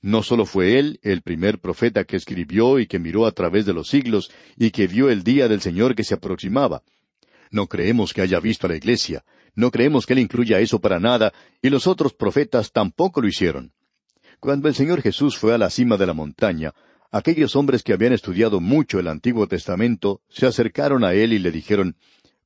No 0.00 0.22
solo 0.22 0.46
fue 0.46 0.78
él 0.78 0.98
el 1.02 1.22
primer 1.22 1.58
profeta 1.58 2.04
que 2.04 2.16
escribió 2.16 2.78
y 2.78 2.86
que 2.86 2.98
miró 2.98 3.26
a 3.26 3.32
través 3.32 3.66
de 3.66 3.72
los 3.72 3.88
siglos 3.88 4.30
y 4.56 4.70
que 4.70 4.86
vio 4.86 5.10
el 5.10 5.24
día 5.24 5.48
del 5.48 5.60
Señor 5.60 5.94
que 5.94 6.04
se 6.04 6.14
aproximaba. 6.14 6.82
No 7.50 7.66
creemos 7.66 8.12
que 8.12 8.20
haya 8.20 8.40
visto 8.40 8.66
a 8.66 8.70
la 8.70 8.76
iglesia, 8.76 9.24
no 9.54 9.70
creemos 9.70 10.06
que 10.06 10.12
él 10.12 10.18
incluya 10.18 10.60
eso 10.60 10.80
para 10.80 11.00
nada, 11.00 11.32
y 11.62 11.70
los 11.70 11.86
otros 11.86 12.12
profetas 12.12 12.72
tampoco 12.72 13.20
lo 13.20 13.28
hicieron. 13.28 13.72
Cuando 14.40 14.68
el 14.68 14.74
Señor 14.74 15.00
Jesús 15.00 15.38
fue 15.38 15.54
a 15.54 15.58
la 15.58 15.70
cima 15.70 15.96
de 15.96 16.06
la 16.06 16.12
montaña, 16.12 16.72
aquellos 17.16 17.54
hombres 17.56 17.82
que 17.82 17.92
habían 17.92 18.12
estudiado 18.12 18.60
mucho 18.60 18.98
el 18.98 19.08
Antiguo 19.08 19.46
Testamento 19.46 20.20
se 20.28 20.46
acercaron 20.46 21.04
a 21.04 21.14
él 21.14 21.32
y 21.32 21.38
le 21.38 21.50
dijeron, 21.50 21.96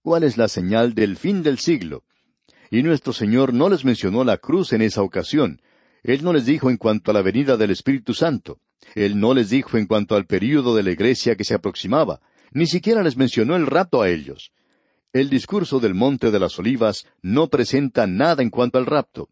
¿Cuál 0.03 0.25
es 0.25 0.37
la 0.37 0.49
señal 0.49 0.95
del 0.95 1.17
fin 1.17 1.43
del 1.43 1.59
siglo? 1.59 2.05
Y 2.71 2.83
nuestro 2.83 3.13
Señor 3.13 3.55
no 3.55 3.69
les 3.69 3.85
mencionó 3.85 4.25
la 4.25 4.37
cruz 4.37 4.73
en 4.73 4.83
esa 4.83 5.03
ocasión, 5.03 5.61
él 6.03 6.23
no 6.23 6.33
les 6.33 6.47
dijo 6.47 6.71
en 6.71 6.77
cuanto 6.77 7.11
a 7.11 7.15
la 7.15 7.23
venida 7.23 7.57
del 7.57 7.71
Espíritu 7.71 8.15
Santo. 8.15 8.61
Él 8.95 9.19
no 9.19 9.35
les 9.35 9.51
dijo 9.51 9.77
en 9.79 9.87
cuanto 9.87 10.17
al 10.17 10.27
período 10.27 10.77
de 10.77 10.83
la 10.83 10.93
iglesia 10.93 11.35
que 11.35 11.45
se 11.45 11.55
aproximaba. 11.55 12.21
Ni 12.53 12.67
siquiera 12.67 13.03
les 13.03 13.17
mencionó 13.17 13.57
el 13.57 13.67
rapto 13.67 14.03
a 14.03 14.09
ellos. 14.09 14.53
El 15.13 15.29
discurso 15.31 15.81
del 15.81 15.95
Monte 15.95 16.31
de 16.31 16.39
las 16.39 16.59
Olivas 16.59 17.07
no 17.23 17.49
presenta 17.49 18.07
nada 18.07 18.43
en 18.43 18.51
cuanto 18.51 18.79
al 18.79 18.87
rapto. 18.87 19.29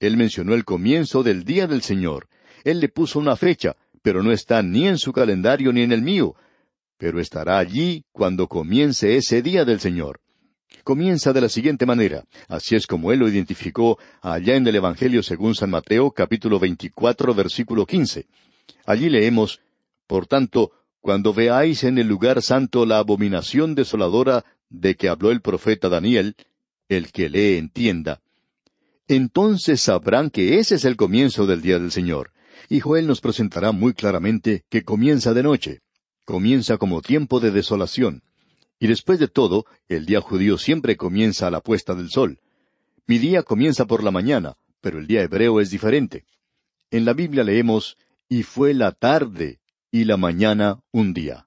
Él 0.00 0.16
mencionó 0.16 0.54
el 0.54 0.64
comienzo 0.64 1.22
del 1.22 1.44
día 1.44 1.66
del 1.66 1.82
Señor. 1.82 2.28
Él 2.64 2.80
le 2.80 2.88
puso 2.88 3.18
una 3.18 3.36
fecha, 3.36 3.76
pero 4.02 4.22
no 4.22 4.32
está 4.32 4.62
ni 4.62 4.86
en 4.86 4.98
su 4.98 5.12
calendario 5.12 5.72
ni 5.72 5.82
en 5.82 5.92
el 5.92 6.02
mío. 6.02 6.34
Pero 6.98 7.20
estará 7.20 7.58
allí 7.58 8.04
cuando 8.12 8.48
comience 8.48 9.16
ese 9.16 9.42
día 9.42 9.64
del 9.64 9.80
Señor 9.80 10.20
comienza 10.84 11.32
de 11.32 11.40
la 11.40 11.48
siguiente 11.48 11.86
manera. 11.86 12.24
Así 12.48 12.74
es 12.74 12.86
como 12.86 13.12
él 13.12 13.20
lo 13.20 13.28
identificó 13.28 13.98
allá 14.20 14.56
en 14.56 14.66
el 14.66 14.76
Evangelio 14.76 15.22
según 15.22 15.54
San 15.54 15.70
Mateo 15.70 16.10
capítulo 16.10 16.58
24 16.58 17.34
versículo 17.34 17.86
15. 17.86 18.26
Allí 18.86 19.08
leemos, 19.08 19.60
Por 20.06 20.26
tanto, 20.26 20.72
cuando 21.00 21.32
veáis 21.32 21.84
en 21.84 21.98
el 21.98 22.06
lugar 22.06 22.42
santo 22.42 22.86
la 22.86 22.98
abominación 22.98 23.74
desoladora 23.74 24.44
de 24.68 24.94
que 24.94 25.08
habló 25.08 25.30
el 25.30 25.40
profeta 25.40 25.88
Daniel, 25.88 26.36
el 26.88 27.12
que 27.12 27.28
lee 27.28 27.56
entienda, 27.56 28.20
entonces 29.08 29.80
sabrán 29.80 30.30
que 30.30 30.58
ese 30.58 30.76
es 30.76 30.84
el 30.84 30.96
comienzo 30.96 31.46
del 31.46 31.60
día 31.60 31.78
del 31.78 31.90
Señor. 31.90 32.31
Y 32.68 32.80
Joel 32.80 33.06
nos 33.06 33.20
presentará 33.20 33.72
muy 33.72 33.94
claramente 33.94 34.64
que 34.68 34.82
comienza 34.82 35.34
de 35.34 35.42
noche, 35.42 35.80
comienza 36.24 36.78
como 36.78 37.02
tiempo 37.02 37.40
de 37.40 37.50
desolación. 37.50 38.22
Y 38.78 38.88
después 38.88 39.18
de 39.18 39.28
todo, 39.28 39.66
el 39.88 40.06
día 40.06 40.20
judío 40.20 40.58
siempre 40.58 40.96
comienza 40.96 41.46
a 41.46 41.50
la 41.50 41.60
puesta 41.60 41.94
del 41.94 42.10
sol. 42.10 42.40
Mi 43.06 43.18
día 43.18 43.42
comienza 43.42 43.86
por 43.86 44.02
la 44.02 44.10
mañana, 44.10 44.56
pero 44.80 44.98
el 44.98 45.06
día 45.06 45.22
hebreo 45.22 45.60
es 45.60 45.70
diferente. 45.70 46.24
En 46.90 47.04
la 47.04 47.12
Biblia 47.12 47.44
leemos, 47.44 47.96
y 48.28 48.42
fue 48.42 48.74
la 48.74 48.92
tarde 48.92 49.60
y 49.90 50.04
la 50.04 50.16
mañana 50.16 50.80
un 50.90 51.12
día. 51.12 51.46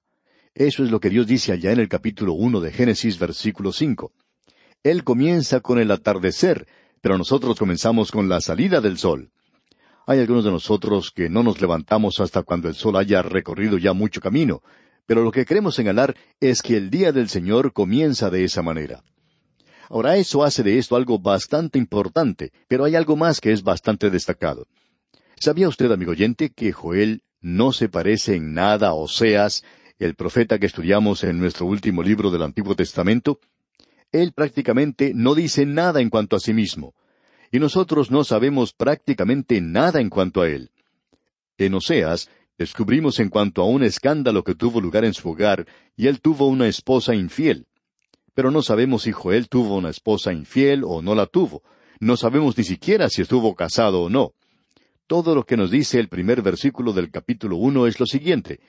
Eso 0.54 0.84
es 0.84 0.90
lo 0.90 1.00
que 1.00 1.10
Dios 1.10 1.26
dice 1.26 1.52
allá 1.52 1.72
en 1.72 1.80
el 1.80 1.88
capítulo 1.88 2.32
uno 2.32 2.60
de 2.60 2.72
Génesis, 2.72 3.18
versículo 3.18 3.72
cinco. 3.72 4.12
Él 4.82 5.04
comienza 5.04 5.60
con 5.60 5.78
el 5.78 5.90
atardecer, 5.90 6.66
pero 7.00 7.18
nosotros 7.18 7.58
comenzamos 7.58 8.10
con 8.10 8.28
la 8.28 8.40
salida 8.40 8.80
del 8.80 8.98
sol. 8.98 9.30
Hay 10.08 10.20
algunos 10.20 10.44
de 10.44 10.52
nosotros 10.52 11.10
que 11.10 11.28
no 11.28 11.42
nos 11.42 11.60
levantamos 11.60 12.20
hasta 12.20 12.44
cuando 12.44 12.68
el 12.68 12.76
sol 12.76 12.96
haya 12.96 13.22
recorrido 13.22 13.76
ya 13.76 13.92
mucho 13.92 14.20
camino, 14.20 14.62
pero 15.04 15.24
lo 15.24 15.32
que 15.32 15.44
queremos 15.44 15.74
señalar 15.74 16.14
es 16.38 16.62
que 16.62 16.76
el 16.76 16.90
día 16.90 17.10
del 17.10 17.28
Señor 17.28 17.72
comienza 17.72 18.30
de 18.30 18.44
esa 18.44 18.62
manera. 18.62 19.02
Ahora 19.90 20.16
eso 20.16 20.44
hace 20.44 20.62
de 20.62 20.78
esto 20.78 20.94
algo 20.94 21.18
bastante 21.18 21.78
importante, 21.78 22.52
pero 22.68 22.84
hay 22.84 22.94
algo 22.94 23.16
más 23.16 23.40
que 23.40 23.50
es 23.50 23.64
bastante 23.64 24.08
destacado. 24.08 24.68
¿Sabía 25.40 25.68
usted, 25.68 25.90
amigo 25.90 26.12
oyente, 26.12 26.50
que 26.50 26.70
Joel 26.70 27.22
no 27.40 27.72
se 27.72 27.88
parece 27.88 28.36
en 28.36 28.54
nada 28.54 28.88
a 28.88 28.94
Oseas, 28.94 29.64
el 29.98 30.14
profeta 30.14 30.60
que 30.60 30.66
estudiamos 30.66 31.24
en 31.24 31.40
nuestro 31.40 31.66
último 31.66 32.04
libro 32.04 32.30
del 32.30 32.42
Antiguo 32.42 32.76
Testamento? 32.76 33.40
Él 34.12 34.32
prácticamente 34.32 35.12
no 35.14 35.34
dice 35.34 35.66
nada 35.66 36.00
en 36.00 36.10
cuanto 36.10 36.36
a 36.36 36.40
sí 36.40 36.54
mismo, 36.54 36.94
y 37.56 37.58
nosotros 37.58 38.10
no 38.10 38.22
sabemos 38.22 38.74
prácticamente 38.74 39.62
nada 39.62 40.00
en 40.02 40.10
cuanto 40.10 40.42
a 40.42 40.48
él. 40.48 40.70
En 41.56 41.72
Oseas 41.74 42.28
Descubrimos 42.58 43.18
en 43.20 43.28
cuanto 43.28 43.62
a 43.62 43.66
un 43.66 43.82
escándalo 43.82 44.42
que 44.42 44.54
tuvo 44.54 44.80
lugar 44.80 45.04
en 45.04 45.12
su 45.12 45.28
hogar, 45.28 45.66
y 45.94 46.06
él 46.06 46.20
tuvo 46.20 46.46
una 46.48 46.66
esposa 46.66 47.14
infiel. 47.14 47.66
Pero 48.34 48.50
no 48.50 48.62
sabemos 48.62 49.02
si 49.02 49.12
Joel 49.12 49.48
tuvo 49.48 49.76
una 49.76 49.90
esposa 49.90 50.32
infiel 50.32 50.82
o 50.84 51.02
no 51.02 51.14
la 51.14 51.26
tuvo. 51.26 51.62
No 52.00 52.16
sabemos 52.16 52.56
ni 52.56 52.64
siquiera 52.64 53.10
si 53.10 53.22
estuvo 53.22 53.54
casado 53.54 54.02
o 54.02 54.08
no. 54.08 54.32
Todo 55.06 55.34
lo 55.34 55.44
que 55.44 55.58
nos 55.58 55.70
dice 55.70 56.00
el 56.00 56.08
primer 56.08 56.40
versículo 56.40 56.94
del 56.94 57.10
capítulo 57.10 57.56
uno 57.56 57.86
es 57.86 58.00
lo 58.00 58.06
siguiente. 58.06 58.60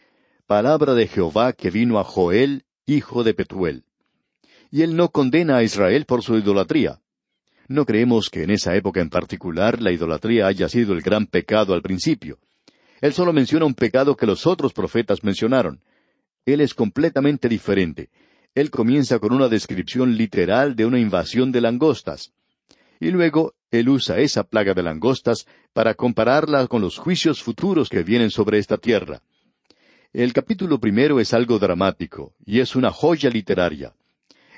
Palabra 0.46 0.94
de 0.94 1.08
Jehová 1.08 1.54
que 1.54 1.72
vino 1.72 1.98
a 2.00 2.04
Joel, 2.04 2.66
hijo 2.86 3.24
de 3.24 3.34
Petuel. 3.34 3.86
Y 4.70 4.82
él 4.82 4.98
no 4.98 5.10
condena 5.10 5.58
a 5.58 5.64
Israel 5.64 6.06
por 6.06 6.24
su 6.24 6.38
idolatría. 6.38 7.00
No 7.68 7.86
creemos 7.86 8.30
que 8.30 8.44
en 8.44 8.52
esa 8.52 8.76
época 8.76 9.02
en 9.02 9.10
particular 9.10 9.82
la 9.82 9.92
idolatría 9.92 10.48
haya 10.48 10.70
sido 10.70 10.94
el 10.94 11.02
gran 11.02 11.28
pecado 11.28 11.74
al 11.74 11.82
principio. 11.82 12.40
Él 13.02 13.14
solo 13.14 13.34
menciona 13.34 13.66
un 13.66 13.74
pecado 13.74 14.16
que 14.16 14.26
los 14.26 14.48
otros 14.48 14.74
profetas 14.74 15.24
mencionaron. 15.24 15.82
Él 16.46 16.62
es 16.62 16.74
completamente 16.74 17.50
diferente. 17.50 18.10
Él 18.56 18.72
comienza 18.72 19.20
con 19.20 19.34
una 19.34 19.50
descripción 19.50 20.16
literal 20.16 20.76
de 20.76 20.86
una 20.86 21.00
invasión 21.00 21.52
de 21.52 21.62
langostas. 21.62 22.32
Y 23.00 23.12
luego 23.12 23.54
él 23.70 23.90
usa 23.90 24.18
esa 24.18 24.44
plaga 24.44 24.74
de 24.74 24.82
langostas 24.82 25.46
para 25.74 25.94
compararla 25.94 26.68
con 26.68 26.82
los 26.82 26.98
juicios 26.98 27.44
futuros 27.44 27.90
que 27.90 28.02
vienen 28.02 28.32
sobre 28.32 28.60
esta 28.60 28.78
tierra. 28.78 29.22
El 30.14 30.32
capítulo 30.32 30.80
primero 30.80 31.20
es 31.20 31.34
algo 31.34 31.60
dramático 31.60 32.34
y 32.46 32.62
es 32.62 32.76
una 32.76 32.92
joya 32.92 33.30
literaria. 33.30 33.94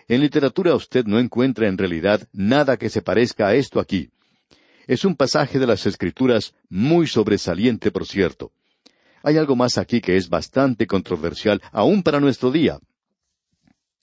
En 0.09 0.21
literatura 0.21 0.73
usted 0.73 1.05
no 1.05 1.19
encuentra 1.19 1.67
en 1.67 1.77
realidad 1.77 2.27
nada 2.33 2.77
que 2.77 2.89
se 2.89 3.03
parezca 3.03 3.47
a 3.47 3.53
esto 3.53 3.79
aquí. 3.79 4.09
Es 4.87 5.05
un 5.05 5.15
pasaje 5.15 5.59
de 5.59 5.67
las 5.67 5.85
Escrituras 5.85 6.55
muy 6.67 7.05
sobresaliente, 7.05 7.91
por 7.91 8.07
cierto. 8.07 8.51
Hay 9.21 9.37
algo 9.37 9.55
más 9.55 9.77
aquí 9.77 10.01
que 10.01 10.17
es 10.17 10.27
bastante 10.27 10.87
controversial, 10.87 11.61
aún 11.71 12.01
para 12.01 12.19
nuestro 12.19 12.51
día. 12.51 12.79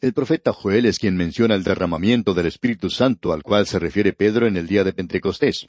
El 0.01 0.13
profeta 0.13 0.53
Joel 0.53 0.87
es 0.87 1.01
quien 1.01 1.17
menciona 1.17 1.57
el 1.57 1.65
derramamiento 1.65 2.35
del 2.35 2.47
Espíritu 2.47 2.89
Santo 2.89 3.33
al 3.33 3.43
cual 3.43 3.67
se 3.67 3.81
refiere 3.81 4.13
Pedro 4.13 4.47
en 4.47 4.57
el 4.57 4.69
día 4.69 4.85
de 4.85 4.93
Pentecostés. 4.93 5.67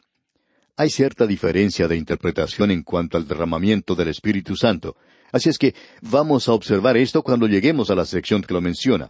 Hay 0.76 0.92
cierta 0.92 1.26
diferencia 1.26 1.88
de 1.88 1.98
interpretación 1.98 2.70
en 2.70 2.84
cuanto 2.84 3.18
al 3.18 3.28
derramamiento 3.28 3.96
del 3.96 4.10
Espíritu 4.10 4.56
Santo, 4.56 4.98
así 5.32 5.50
es 5.50 5.58
que 5.58 5.74
vamos 6.04 6.48
a 6.48 6.54
observar 6.54 6.96
esto 6.96 7.24
cuando 7.24 7.48
lleguemos 7.48 7.90
a 7.90 7.96
la 7.96 8.06
sección 8.06 8.44
que 8.44 8.54
lo 8.54 8.62
menciona. 8.62 9.10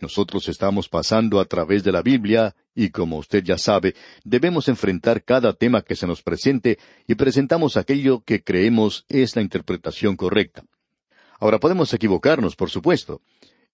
Nosotros 0.00 0.48
estamos 0.48 0.88
pasando 0.88 1.40
a 1.40 1.44
través 1.44 1.82
de 1.82 1.92
la 1.92 2.02
Biblia 2.02 2.54
y, 2.74 2.90
como 2.90 3.18
usted 3.18 3.42
ya 3.42 3.58
sabe, 3.58 3.94
debemos 4.24 4.68
enfrentar 4.68 5.24
cada 5.24 5.52
tema 5.52 5.82
que 5.82 5.96
se 5.96 6.06
nos 6.06 6.22
presente 6.22 6.78
y 7.06 7.16
presentamos 7.16 7.76
aquello 7.76 8.22
que 8.24 8.42
creemos 8.42 9.04
es 9.08 9.34
la 9.34 9.42
interpretación 9.42 10.16
correcta. 10.16 10.64
Ahora 11.40 11.58
podemos 11.58 11.92
equivocarnos, 11.92 12.56
por 12.56 12.70
supuesto. 12.70 13.20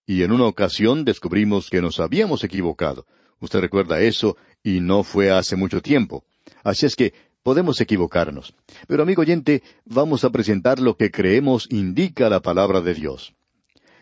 Y 0.06 0.22
en 0.22 0.32
una 0.32 0.46
ocasión 0.46 1.04
descubrimos 1.04 1.70
que 1.70 1.80
nos 1.80 2.00
habíamos 2.00 2.44
equivocado. 2.44 3.06
Usted 3.40 3.60
recuerda 3.60 4.00
eso, 4.00 4.36
y 4.62 4.80
no 4.80 5.02
fue 5.02 5.30
hace 5.30 5.56
mucho 5.56 5.82
tiempo. 5.82 6.24
Así 6.62 6.86
es 6.86 6.96
que 6.96 7.12
podemos 7.42 7.80
equivocarnos. 7.80 8.54
Pero 8.88 9.02
amigo 9.02 9.22
oyente, 9.22 9.62
vamos 9.84 10.24
a 10.24 10.30
presentar 10.30 10.78
lo 10.78 10.96
que 10.96 11.10
creemos 11.10 11.66
indica 11.70 12.30
la 12.30 12.40
palabra 12.40 12.80
de 12.80 12.94
Dios. 12.94 13.34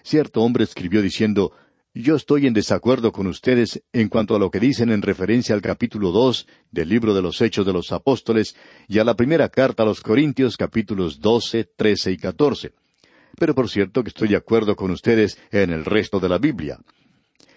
Cierto 0.05 0.43
hombre 0.43 0.65
escribió 0.65 1.03
diciendo, 1.03 1.53
yo 1.95 2.17
estoy 2.17 2.47
en 2.47 2.55
desacuerdo 2.55 3.13
con 3.13 3.27
ustedes 3.27 3.83
en 3.93 4.09
cuanto 4.09 4.35
a 4.35 4.39
lo 4.39 4.51
que 4.51 4.61
dicen 4.61 4.91
en 4.91 5.03
referencia 5.03 5.55
al 5.55 5.61
capítulo 5.61 6.11
dos 6.11 6.47
del 6.71 6.89
libro 6.89 7.15
de 7.15 7.21
los 7.21 7.41
Hechos 7.43 7.67
de 7.67 7.73
los 7.73 7.93
Apóstoles 7.93 8.57
y 8.89 8.99
a 8.99 9.05
la 9.05 9.15
primera 9.15 9.51
carta 9.51 9.83
a 9.83 9.87
los 9.87 10.01
Corintios 10.01 10.57
capítulos 10.57 11.21
doce, 11.21 11.65
trece 11.65 12.11
y 12.11 12.17
catorce. 12.17 12.73
Pero 13.39 13.55
por 13.55 13.69
cierto 13.69 14.03
que 14.03 14.09
estoy 14.09 14.29
de 14.29 14.37
acuerdo 14.37 14.75
con 14.75 14.91
ustedes 14.91 15.39
en 15.51 15.71
el 15.71 15.85
resto 15.85 16.19
de 16.19 16.31
la 16.31 16.39
Biblia. 16.39 16.79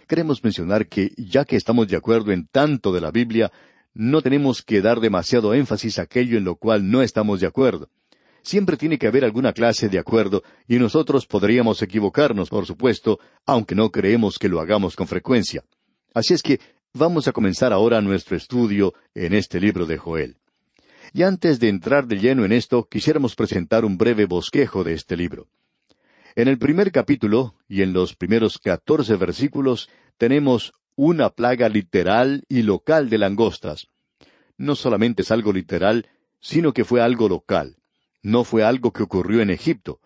Queremos 0.07 0.43
mencionar 0.43 0.87
que, 0.87 1.11
ya 1.17 1.45
que 1.45 1.55
estamos 1.55 1.87
de 1.87 1.95
acuerdo 1.95 2.31
en 2.31 2.47
tanto 2.47 2.93
de 2.93 3.01
la 3.01 3.11
Biblia, 3.11 3.51
no 3.93 4.21
tenemos 4.21 4.61
que 4.61 4.81
dar 4.81 4.99
demasiado 4.99 5.53
énfasis 5.53 5.97
a 5.97 6.03
aquello 6.03 6.37
en 6.37 6.43
lo 6.43 6.57
cual 6.57 6.91
no 6.91 7.01
estamos 7.01 7.39
de 7.39 7.47
acuerdo. 7.47 7.89
Siempre 8.45 8.77
tiene 8.77 8.99
que 8.99 9.07
haber 9.07 9.25
alguna 9.25 9.53
clase 9.53 9.89
de 9.89 9.97
acuerdo, 9.97 10.43
y 10.67 10.77
nosotros 10.77 11.25
podríamos 11.25 11.81
equivocarnos, 11.81 12.49
por 12.49 12.67
supuesto, 12.67 13.19
aunque 13.43 13.73
no 13.73 13.89
creemos 13.89 14.37
que 14.37 14.49
lo 14.49 14.59
hagamos 14.59 14.95
con 14.95 15.07
frecuencia. 15.07 15.63
Así 16.13 16.35
es 16.35 16.43
que 16.43 16.59
vamos 16.93 17.27
a 17.27 17.31
comenzar 17.31 17.73
ahora 17.73 18.01
nuestro 18.01 18.37
estudio 18.37 18.93
en 19.15 19.33
este 19.33 19.59
libro 19.59 19.87
de 19.87 19.97
Joel. 19.97 20.37
Y 21.11 21.23
antes 21.23 21.59
de 21.59 21.69
entrar 21.69 22.05
de 22.05 22.19
lleno 22.19 22.45
en 22.45 22.51
esto, 22.51 22.87
quisiéramos 22.87 23.35
presentar 23.35 23.83
un 23.83 23.97
breve 23.97 24.27
bosquejo 24.27 24.83
de 24.83 24.93
este 24.93 25.17
libro. 25.17 25.47
En 26.35 26.47
el 26.47 26.59
primer 26.59 26.91
capítulo, 26.91 27.55
y 27.67 27.81
en 27.81 27.93
los 27.93 28.15
primeros 28.15 28.59
catorce 28.59 29.15
versículos, 29.15 29.89
tenemos 30.19 30.71
una 30.95 31.31
plaga 31.31 31.67
literal 31.67 32.43
y 32.47 32.61
local 32.61 33.09
de 33.09 33.17
langostas. 33.17 33.87
No 34.55 34.75
solamente 34.75 35.23
es 35.23 35.31
algo 35.31 35.51
literal, 35.51 36.07
sino 36.39 36.73
que 36.73 36.85
fue 36.85 37.01
algo 37.01 37.27
local 37.27 37.77
no 38.25 38.43
fue 38.43 38.63
algo 38.63 38.91
que 38.91 39.03
ocurrió 39.03 39.41
en 39.41 39.51
Egipto. 39.51 39.99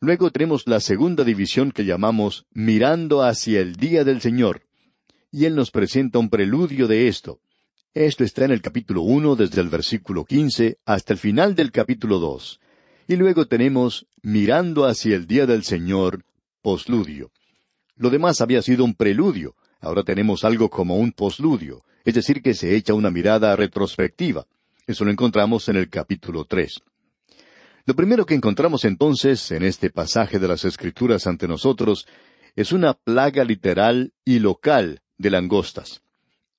Luego 0.00 0.30
tenemos 0.30 0.66
la 0.66 0.80
segunda 0.80 1.22
división 1.22 1.70
que 1.70 1.84
llamamos 1.84 2.46
mirando 2.50 3.22
hacia 3.22 3.60
el 3.60 3.76
día 3.76 4.04
del 4.04 4.22
Señor. 4.22 4.62
Y 5.30 5.44
Él 5.44 5.54
nos 5.54 5.70
presenta 5.70 6.18
un 6.18 6.30
preludio 6.30 6.88
de 6.88 7.08
esto. 7.08 7.38
Esto 7.92 8.24
está 8.24 8.46
en 8.46 8.52
el 8.52 8.62
capítulo 8.62 9.02
uno 9.02 9.36
desde 9.36 9.60
el 9.60 9.68
versículo 9.68 10.24
quince 10.24 10.78
hasta 10.86 11.12
el 11.12 11.18
final 11.18 11.54
del 11.54 11.72
capítulo 11.72 12.20
dos. 12.20 12.58
Y 13.06 13.16
luego 13.16 13.46
tenemos 13.46 14.06
mirando 14.22 14.86
hacia 14.86 15.14
el 15.14 15.26
día 15.26 15.44
del 15.44 15.62
Señor, 15.62 16.24
posludio. 16.62 17.32
Lo 17.96 18.08
demás 18.08 18.40
había 18.40 18.62
sido 18.62 18.82
un 18.82 18.94
preludio. 18.94 19.56
Ahora 19.82 20.04
tenemos 20.04 20.42
algo 20.42 20.70
como 20.70 20.96
un 20.96 21.12
posludio, 21.12 21.84
es 22.02 22.14
decir, 22.14 22.40
que 22.40 22.54
se 22.54 22.74
echa 22.76 22.94
una 22.94 23.10
mirada 23.10 23.54
retrospectiva. 23.56 24.46
Eso 24.86 25.04
lo 25.04 25.10
encontramos 25.10 25.68
en 25.68 25.76
el 25.76 25.90
capítulo 25.90 26.46
tres. 26.46 26.80
Lo 27.90 27.96
primero 27.96 28.24
que 28.24 28.36
encontramos 28.36 28.84
entonces 28.84 29.50
en 29.50 29.64
este 29.64 29.90
pasaje 29.90 30.38
de 30.38 30.46
las 30.46 30.64
Escrituras 30.64 31.26
ante 31.26 31.48
nosotros 31.48 32.06
es 32.54 32.70
una 32.70 32.94
plaga 32.94 33.42
literal 33.42 34.12
y 34.24 34.38
local 34.38 35.02
de 35.18 35.30
langostas. 35.30 36.00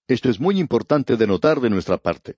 Esto 0.10 0.30
es 0.30 0.42
muy 0.42 0.60
importante 0.60 1.16
de 1.16 1.28
notar 1.28 1.62
de 1.62 1.70
nuestra 1.70 1.98
parte. 2.00 2.36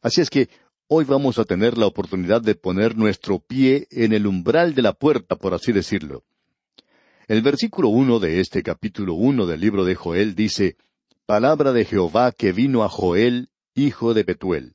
Así 0.00 0.22
es 0.22 0.28
que 0.28 0.48
hoy 0.88 1.04
vamos 1.04 1.38
a 1.38 1.44
tener 1.44 1.78
la 1.78 1.86
oportunidad 1.86 2.42
de 2.42 2.56
poner 2.56 2.96
nuestro 2.96 3.38
pie 3.38 3.86
en 3.92 4.12
el 4.12 4.26
umbral 4.26 4.74
de 4.74 4.82
la 4.82 4.92
puerta, 4.92 5.36
por 5.36 5.54
así 5.54 5.70
decirlo. 5.70 6.24
El 7.28 7.42
versículo 7.42 7.90
uno 7.90 8.18
de 8.18 8.40
este 8.40 8.64
capítulo 8.64 9.14
uno 9.14 9.46
del 9.46 9.60
libro 9.60 9.84
de 9.84 9.94
Joel 9.94 10.34
dice 10.34 10.76
Palabra 11.26 11.72
de 11.72 11.84
Jehová 11.84 12.32
que 12.32 12.50
vino 12.50 12.82
a 12.82 12.88
Joel, 12.88 13.50
hijo 13.76 14.14
de 14.14 14.24
Betuel. 14.24 14.74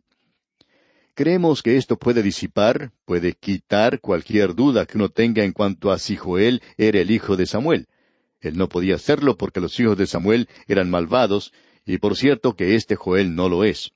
Creemos 1.18 1.64
que 1.64 1.78
esto 1.78 1.98
puede 1.98 2.22
disipar, 2.22 2.92
puede 3.04 3.34
quitar 3.34 4.02
cualquier 4.02 4.54
duda 4.54 4.86
que 4.86 5.00
uno 5.00 5.10
tenga 5.10 5.44
en 5.44 5.52
cuanto 5.52 5.92
a 5.92 5.98
si 5.98 6.16
Joel 6.16 6.62
era 6.78 7.00
el 7.00 7.10
hijo 7.10 7.36
de 7.36 7.48
Samuel. 7.48 7.88
Él 8.40 8.56
no 8.56 8.70
podía 8.70 8.94
hacerlo 8.94 9.36
porque 9.36 9.60
los 9.60 9.80
hijos 9.80 9.98
de 9.98 10.06
Samuel 10.06 10.48
eran 10.68 10.92
malvados, 10.92 11.54
y 11.88 11.98
por 11.98 12.16
cierto 12.16 12.56
que 12.56 12.76
este 12.76 12.96
Joel 12.96 13.34
no 13.34 13.50
lo 13.50 13.64
es. 13.64 13.94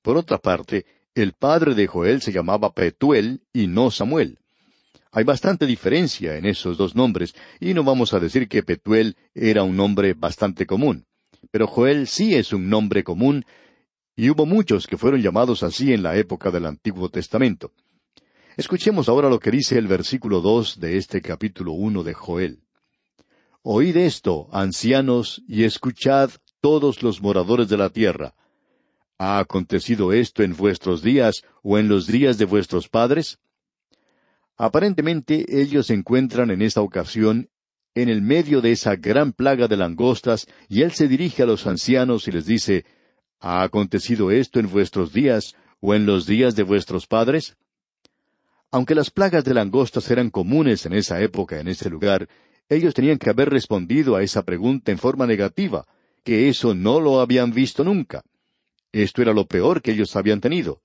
Por 0.00 0.16
otra 0.16 0.38
parte, 0.38 0.86
el 1.14 1.34
padre 1.34 1.74
de 1.74 1.86
Joel 1.86 2.22
se 2.22 2.32
llamaba 2.32 2.72
Petuel 2.72 3.42
y 3.52 3.66
no 3.66 3.90
Samuel. 3.90 4.38
Hay 5.12 5.24
bastante 5.24 5.66
diferencia 5.66 6.38
en 6.38 6.46
esos 6.46 6.78
dos 6.78 6.96
nombres, 6.96 7.34
y 7.60 7.74
no 7.74 7.84
vamos 7.84 8.14
a 8.14 8.18
decir 8.18 8.48
que 8.48 8.62
Petuel 8.62 9.18
era 9.34 9.62
un 9.62 9.76
nombre 9.76 10.14
bastante 10.14 10.64
común. 10.64 11.04
Pero 11.50 11.66
Joel 11.66 12.06
sí 12.06 12.34
es 12.34 12.54
un 12.54 12.70
nombre 12.70 13.04
común, 13.04 13.44
y 14.16 14.30
hubo 14.30 14.46
muchos 14.46 14.86
que 14.86 14.96
fueron 14.96 15.20
llamados 15.20 15.62
así 15.62 15.92
en 15.92 16.02
la 16.02 16.16
época 16.16 16.50
del 16.50 16.64
Antiguo 16.64 17.10
Testamento. 17.10 17.72
Escuchemos 18.56 19.10
ahora 19.10 19.28
lo 19.28 19.38
que 19.38 19.50
dice 19.50 19.76
el 19.76 19.86
versículo 19.86 20.40
dos 20.40 20.80
de 20.80 20.96
este 20.96 21.20
capítulo 21.20 21.72
uno 21.72 22.02
de 22.02 22.14
Joel. 22.14 22.62
Oíd 23.62 23.96
esto, 23.98 24.48
ancianos, 24.52 25.42
y 25.46 25.64
escuchad 25.64 26.30
todos 26.62 27.02
los 27.02 27.20
moradores 27.20 27.68
de 27.68 27.76
la 27.76 27.90
tierra. 27.90 28.34
¿Ha 29.18 29.38
acontecido 29.38 30.14
esto 30.14 30.42
en 30.42 30.56
vuestros 30.56 31.02
días 31.02 31.42
o 31.62 31.76
en 31.76 31.88
los 31.88 32.06
días 32.06 32.38
de 32.38 32.46
vuestros 32.46 32.88
padres? 32.88 33.38
Aparentemente 34.56 35.44
ellos 35.60 35.88
se 35.88 35.94
encuentran 35.94 36.50
en 36.50 36.62
esta 36.62 36.80
ocasión 36.80 37.50
en 37.94 38.08
el 38.10 38.22
medio 38.22 38.60
de 38.60 38.72
esa 38.72 38.94
gran 38.96 39.32
plaga 39.32 39.68
de 39.68 39.76
langostas, 39.76 40.46
y 40.68 40.82
él 40.82 40.92
se 40.92 41.08
dirige 41.08 41.42
a 41.42 41.46
los 41.46 41.66
ancianos 41.66 42.28
y 42.28 42.32
les 42.32 42.44
dice, 42.44 42.84
¿Ha 43.40 43.62
acontecido 43.62 44.30
esto 44.30 44.60
en 44.60 44.70
vuestros 44.70 45.12
días 45.12 45.54
o 45.80 45.94
en 45.94 46.06
los 46.06 46.26
días 46.26 46.56
de 46.56 46.62
vuestros 46.62 47.06
padres? 47.06 47.56
Aunque 48.70 48.94
las 48.94 49.10
plagas 49.10 49.44
de 49.44 49.54
langostas 49.54 50.10
eran 50.10 50.30
comunes 50.30 50.86
en 50.86 50.92
esa 50.92 51.20
época, 51.20 51.60
en 51.60 51.68
ese 51.68 51.88
lugar, 51.88 52.28
ellos 52.68 52.94
tenían 52.94 53.18
que 53.18 53.30
haber 53.30 53.50
respondido 53.50 54.16
a 54.16 54.22
esa 54.22 54.42
pregunta 54.42 54.90
en 54.90 54.98
forma 54.98 55.26
negativa, 55.26 55.86
que 56.24 56.48
eso 56.48 56.74
no 56.74 57.00
lo 57.00 57.20
habían 57.20 57.52
visto 57.52 57.84
nunca. 57.84 58.24
Esto 58.92 59.22
era 59.22 59.32
lo 59.32 59.46
peor 59.46 59.82
que 59.82 59.92
ellos 59.92 60.16
habían 60.16 60.40
tenido. 60.40 60.80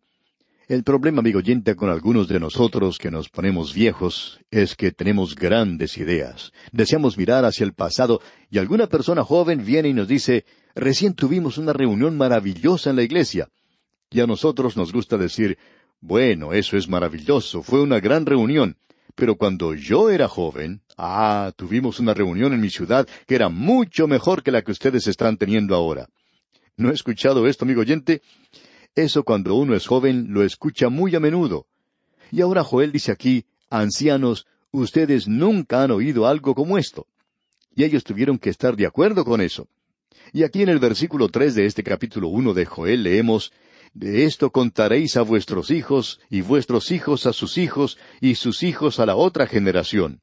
El 0.67 0.83
problema, 0.83 1.19
amigo 1.19 1.39
oyente, 1.39 1.75
con 1.75 1.89
algunos 1.89 2.27
de 2.27 2.39
nosotros 2.39 2.97
que 2.97 3.11
nos 3.11 3.27
ponemos 3.29 3.73
viejos 3.73 4.39
es 4.51 4.75
que 4.75 4.91
tenemos 4.91 5.35
grandes 5.35 5.97
ideas. 5.97 6.53
Deseamos 6.71 7.17
mirar 7.17 7.43
hacia 7.43 7.65
el 7.65 7.73
pasado 7.73 8.21
y 8.49 8.57
alguna 8.57 8.87
persona 8.87 9.23
joven 9.23 9.65
viene 9.65 9.89
y 9.89 9.93
nos 9.93 10.07
dice, 10.07 10.45
recién 10.75 11.13
tuvimos 11.13 11.57
una 11.57 11.73
reunión 11.73 12.17
maravillosa 12.17 12.89
en 12.89 12.95
la 12.97 13.03
iglesia. 13.03 13.49
Y 14.09 14.19
a 14.19 14.27
nosotros 14.27 14.75
nos 14.75 14.91
gusta 14.91 15.17
decir, 15.17 15.57
bueno, 16.01 16.53
eso 16.53 16.77
es 16.77 16.89
maravilloso, 16.89 17.63
fue 17.63 17.81
una 17.81 17.99
gran 17.99 18.25
reunión. 18.25 18.77
Pero 19.15 19.35
cuando 19.35 19.73
yo 19.73 20.09
era 20.09 20.27
joven, 20.27 20.81
ah, 20.97 21.51
tuvimos 21.55 21.99
una 21.99 22.13
reunión 22.13 22.53
en 22.53 22.61
mi 22.61 22.69
ciudad 22.69 23.07
que 23.27 23.35
era 23.35 23.49
mucho 23.49 24.07
mejor 24.07 24.43
que 24.43 24.51
la 24.51 24.61
que 24.61 24.71
ustedes 24.71 25.07
están 25.07 25.37
teniendo 25.37 25.75
ahora. 25.75 26.07
¿No 26.77 26.89
he 26.89 26.93
escuchado 26.93 27.47
esto, 27.47 27.65
amigo 27.65 27.81
oyente? 27.81 28.21
Eso 28.95 29.23
cuando 29.23 29.55
uno 29.55 29.75
es 29.75 29.85
joven 29.85 30.27
lo 30.29 30.43
escucha 30.43 30.89
muy 30.89 31.15
a 31.15 31.19
menudo. 31.19 31.67
Y 32.31 32.41
ahora 32.41 32.63
Joel 32.63 32.91
dice 32.91 33.11
aquí, 33.11 33.45
ancianos, 33.69 34.47
ustedes 34.71 35.27
nunca 35.27 35.83
han 35.83 35.91
oído 35.91 36.27
algo 36.27 36.55
como 36.55 36.77
esto. 36.77 37.07
Y 37.75 37.83
ellos 37.83 38.03
tuvieron 38.03 38.37
que 38.37 38.49
estar 38.49 38.75
de 38.75 38.85
acuerdo 38.85 39.23
con 39.23 39.41
eso. 39.41 39.67
Y 40.33 40.43
aquí 40.43 40.61
en 40.61 40.69
el 40.69 40.79
versículo 40.79 41.29
tres 41.29 41.55
de 41.55 41.65
este 41.65 41.83
capítulo 41.83 42.27
uno 42.27 42.53
de 42.53 42.65
Joel 42.65 43.03
leemos 43.03 43.51
De 43.93 44.23
esto 44.23 44.51
contaréis 44.51 45.17
a 45.17 45.21
vuestros 45.21 45.69
hijos, 45.69 46.19
y 46.29 46.41
vuestros 46.41 46.91
hijos 46.91 47.25
a 47.25 47.33
sus 47.33 47.57
hijos, 47.57 47.97
y 48.21 48.35
sus 48.35 48.63
hijos 48.63 48.99
a 48.99 49.05
la 49.05 49.15
otra 49.15 49.47
generación. 49.47 50.21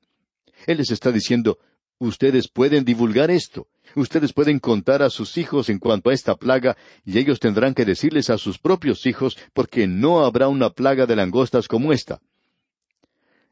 Él 0.66 0.78
les 0.78 0.90
está 0.90 1.12
diciendo, 1.12 1.58
ustedes 1.98 2.48
pueden 2.48 2.84
divulgar 2.84 3.30
esto, 3.30 3.66
ustedes 3.94 4.32
pueden 4.32 4.58
contar 4.58 5.02
a 5.02 5.10
sus 5.10 5.36
hijos 5.36 5.68
en 5.68 5.78
cuanto 5.78 6.10
a 6.10 6.14
esta 6.14 6.36
plaga, 6.36 6.76
y 7.04 7.18
ellos 7.18 7.40
tendrán 7.40 7.74
que 7.74 7.84
decirles 7.84 8.30
a 8.30 8.38
sus 8.38 8.58
propios 8.58 9.04
hijos, 9.04 9.36
porque 9.52 9.86
no 9.86 10.24
habrá 10.24 10.48
una 10.48 10.70
plaga 10.70 11.04
de 11.04 11.16
langostas 11.16 11.68
como 11.68 11.92
esta. 11.92 12.20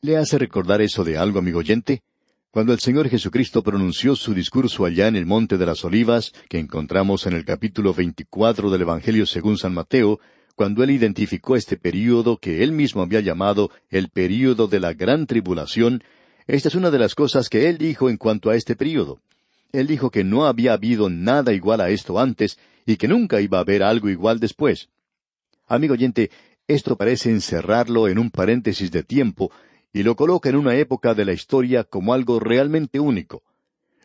¿Le 0.00 0.16
hace 0.16 0.38
recordar 0.38 0.80
eso 0.80 1.04
de 1.04 1.18
algo, 1.18 1.38
amigo 1.38 1.58
oyente? 1.58 2.02
Cuando 2.56 2.72
el 2.72 2.78
Señor 2.78 3.10
Jesucristo 3.10 3.62
pronunció 3.62 4.16
su 4.16 4.32
discurso 4.32 4.86
allá 4.86 5.08
en 5.08 5.16
el 5.16 5.26
Monte 5.26 5.58
de 5.58 5.66
las 5.66 5.84
Olivas, 5.84 6.32
que 6.48 6.58
encontramos 6.58 7.26
en 7.26 7.34
el 7.34 7.44
capítulo 7.44 7.92
veinticuatro 7.92 8.70
del 8.70 8.80
Evangelio 8.80 9.26
según 9.26 9.58
San 9.58 9.74
Mateo, 9.74 10.20
cuando 10.54 10.82
él 10.82 10.90
identificó 10.90 11.54
este 11.54 11.76
período 11.76 12.38
que 12.38 12.62
él 12.62 12.72
mismo 12.72 13.02
había 13.02 13.20
llamado 13.20 13.70
el 13.90 14.08
período 14.08 14.68
de 14.68 14.80
la 14.80 14.94
gran 14.94 15.26
tribulación, 15.26 16.02
esta 16.46 16.68
es 16.68 16.74
una 16.74 16.90
de 16.90 16.98
las 16.98 17.14
cosas 17.14 17.50
que 17.50 17.68
él 17.68 17.76
dijo 17.76 18.08
en 18.08 18.16
cuanto 18.16 18.48
a 18.48 18.56
este 18.56 18.74
período. 18.74 19.20
Él 19.72 19.86
dijo 19.86 20.10
que 20.10 20.24
no 20.24 20.46
había 20.46 20.72
habido 20.72 21.10
nada 21.10 21.52
igual 21.52 21.82
a 21.82 21.90
esto 21.90 22.18
antes 22.18 22.58
y 22.86 22.96
que 22.96 23.06
nunca 23.06 23.42
iba 23.42 23.58
a 23.58 23.60
haber 23.60 23.82
algo 23.82 24.08
igual 24.08 24.40
después. 24.40 24.88
Amigo 25.66 25.92
oyente, 25.92 26.30
esto 26.68 26.96
parece 26.96 27.28
encerrarlo 27.28 28.08
en 28.08 28.18
un 28.18 28.30
paréntesis 28.30 28.90
de 28.90 29.02
tiempo 29.02 29.52
y 29.96 30.02
lo 30.02 30.14
coloca 30.14 30.50
en 30.50 30.56
una 30.56 30.76
época 30.76 31.14
de 31.14 31.24
la 31.24 31.32
historia 31.32 31.82
como 31.82 32.12
algo 32.12 32.38
realmente 32.38 33.00
único. 33.00 33.42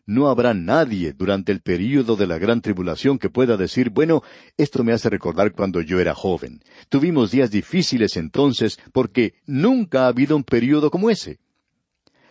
no 0.06 0.30
habrá 0.30 0.54
nadie 0.54 1.12
durante 1.12 1.51
el 1.51 1.60
período 1.60 2.15
de 2.15 2.27
la 2.27 2.38
gran 2.38 2.62
tribulación 2.62 3.19
que 3.19 3.30
pueda 3.30 3.58
decir, 3.58 3.89
bueno, 3.89 4.23
esto 4.58 4.86
me 4.86 4.93
hace 4.93 5.10
recordar 5.10 5.51
cuando 5.51 5.82
yo 5.82 5.99
era 5.99 6.15
joven. 6.15 6.63
Tuvimos 6.88 7.32
días 7.32 7.51
difíciles 7.51 8.15
entonces 8.15 8.80
porque 8.93 9.34
nunca 9.45 10.06
ha 10.06 10.08
habido 10.08 10.38
un 10.38 10.45
período 10.45 10.91
como 10.91 11.10
ese. 11.10 11.39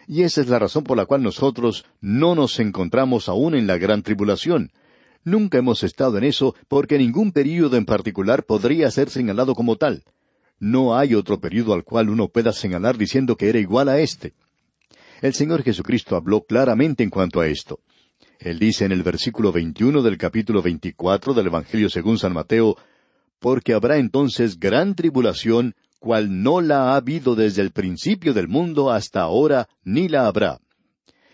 Y 0.06 0.22
esa 0.22 0.40
es 0.40 0.48
la 0.48 0.58
razón 0.58 0.82
por 0.82 0.96
la 0.96 1.04
cual 1.04 1.22
nosotros 1.22 1.84
no 2.00 2.34
nos 2.34 2.58
encontramos 2.60 3.28
aún 3.28 3.54
en 3.54 3.66
la 3.66 3.76
gran 3.76 4.02
tribulación. 4.02 4.72
Nunca 5.22 5.58
hemos 5.58 5.82
estado 5.82 6.16
en 6.16 6.24
eso 6.24 6.54
porque 6.66 6.96
ningún 6.96 7.30
período 7.30 7.76
en 7.76 7.84
particular 7.84 8.44
podría 8.44 8.90
ser 8.90 9.10
señalado 9.10 9.54
como 9.54 9.76
tal. 9.76 10.02
No 10.60 10.96
hay 10.96 11.14
otro 11.14 11.40
período 11.40 11.72
al 11.72 11.84
cual 11.84 12.10
uno 12.10 12.28
pueda 12.28 12.52
señalar 12.52 12.98
diciendo 12.98 13.34
que 13.34 13.48
era 13.48 13.58
igual 13.58 13.88
a 13.88 13.98
este. 13.98 14.34
El 15.22 15.32
Señor 15.32 15.62
Jesucristo 15.62 16.16
habló 16.16 16.42
claramente 16.42 17.02
en 17.02 17.10
cuanto 17.10 17.40
a 17.40 17.48
esto. 17.48 17.80
Él 18.38 18.58
dice 18.58 18.84
en 18.84 18.92
el 18.92 19.02
versículo 19.02 19.52
21 19.52 20.02
del 20.02 20.18
capítulo 20.18 20.62
24 20.62 21.32
del 21.32 21.46
Evangelio 21.46 21.88
según 21.88 22.18
San 22.18 22.34
Mateo, 22.34 22.76
porque 23.38 23.72
habrá 23.72 23.96
entonces 23.96 24.58
gran 24.58 24.94
tribulación, 24.94 25.74
cual 25.98 26.42
no 26.42 26.60
la 26.60 26.90
ha 26.92 26.96
habido 26.96 27.34
desde 27.34 27.62
el 27.62 27.70
principio 27.70 28.34
del 28.34 28.48
mundo 28.48 28.90
hasta 28.90 29.22
ahora, 29.22 29.68
ni 29.82 30.08
la 30.08 30.26
habrá. 30.26 30.60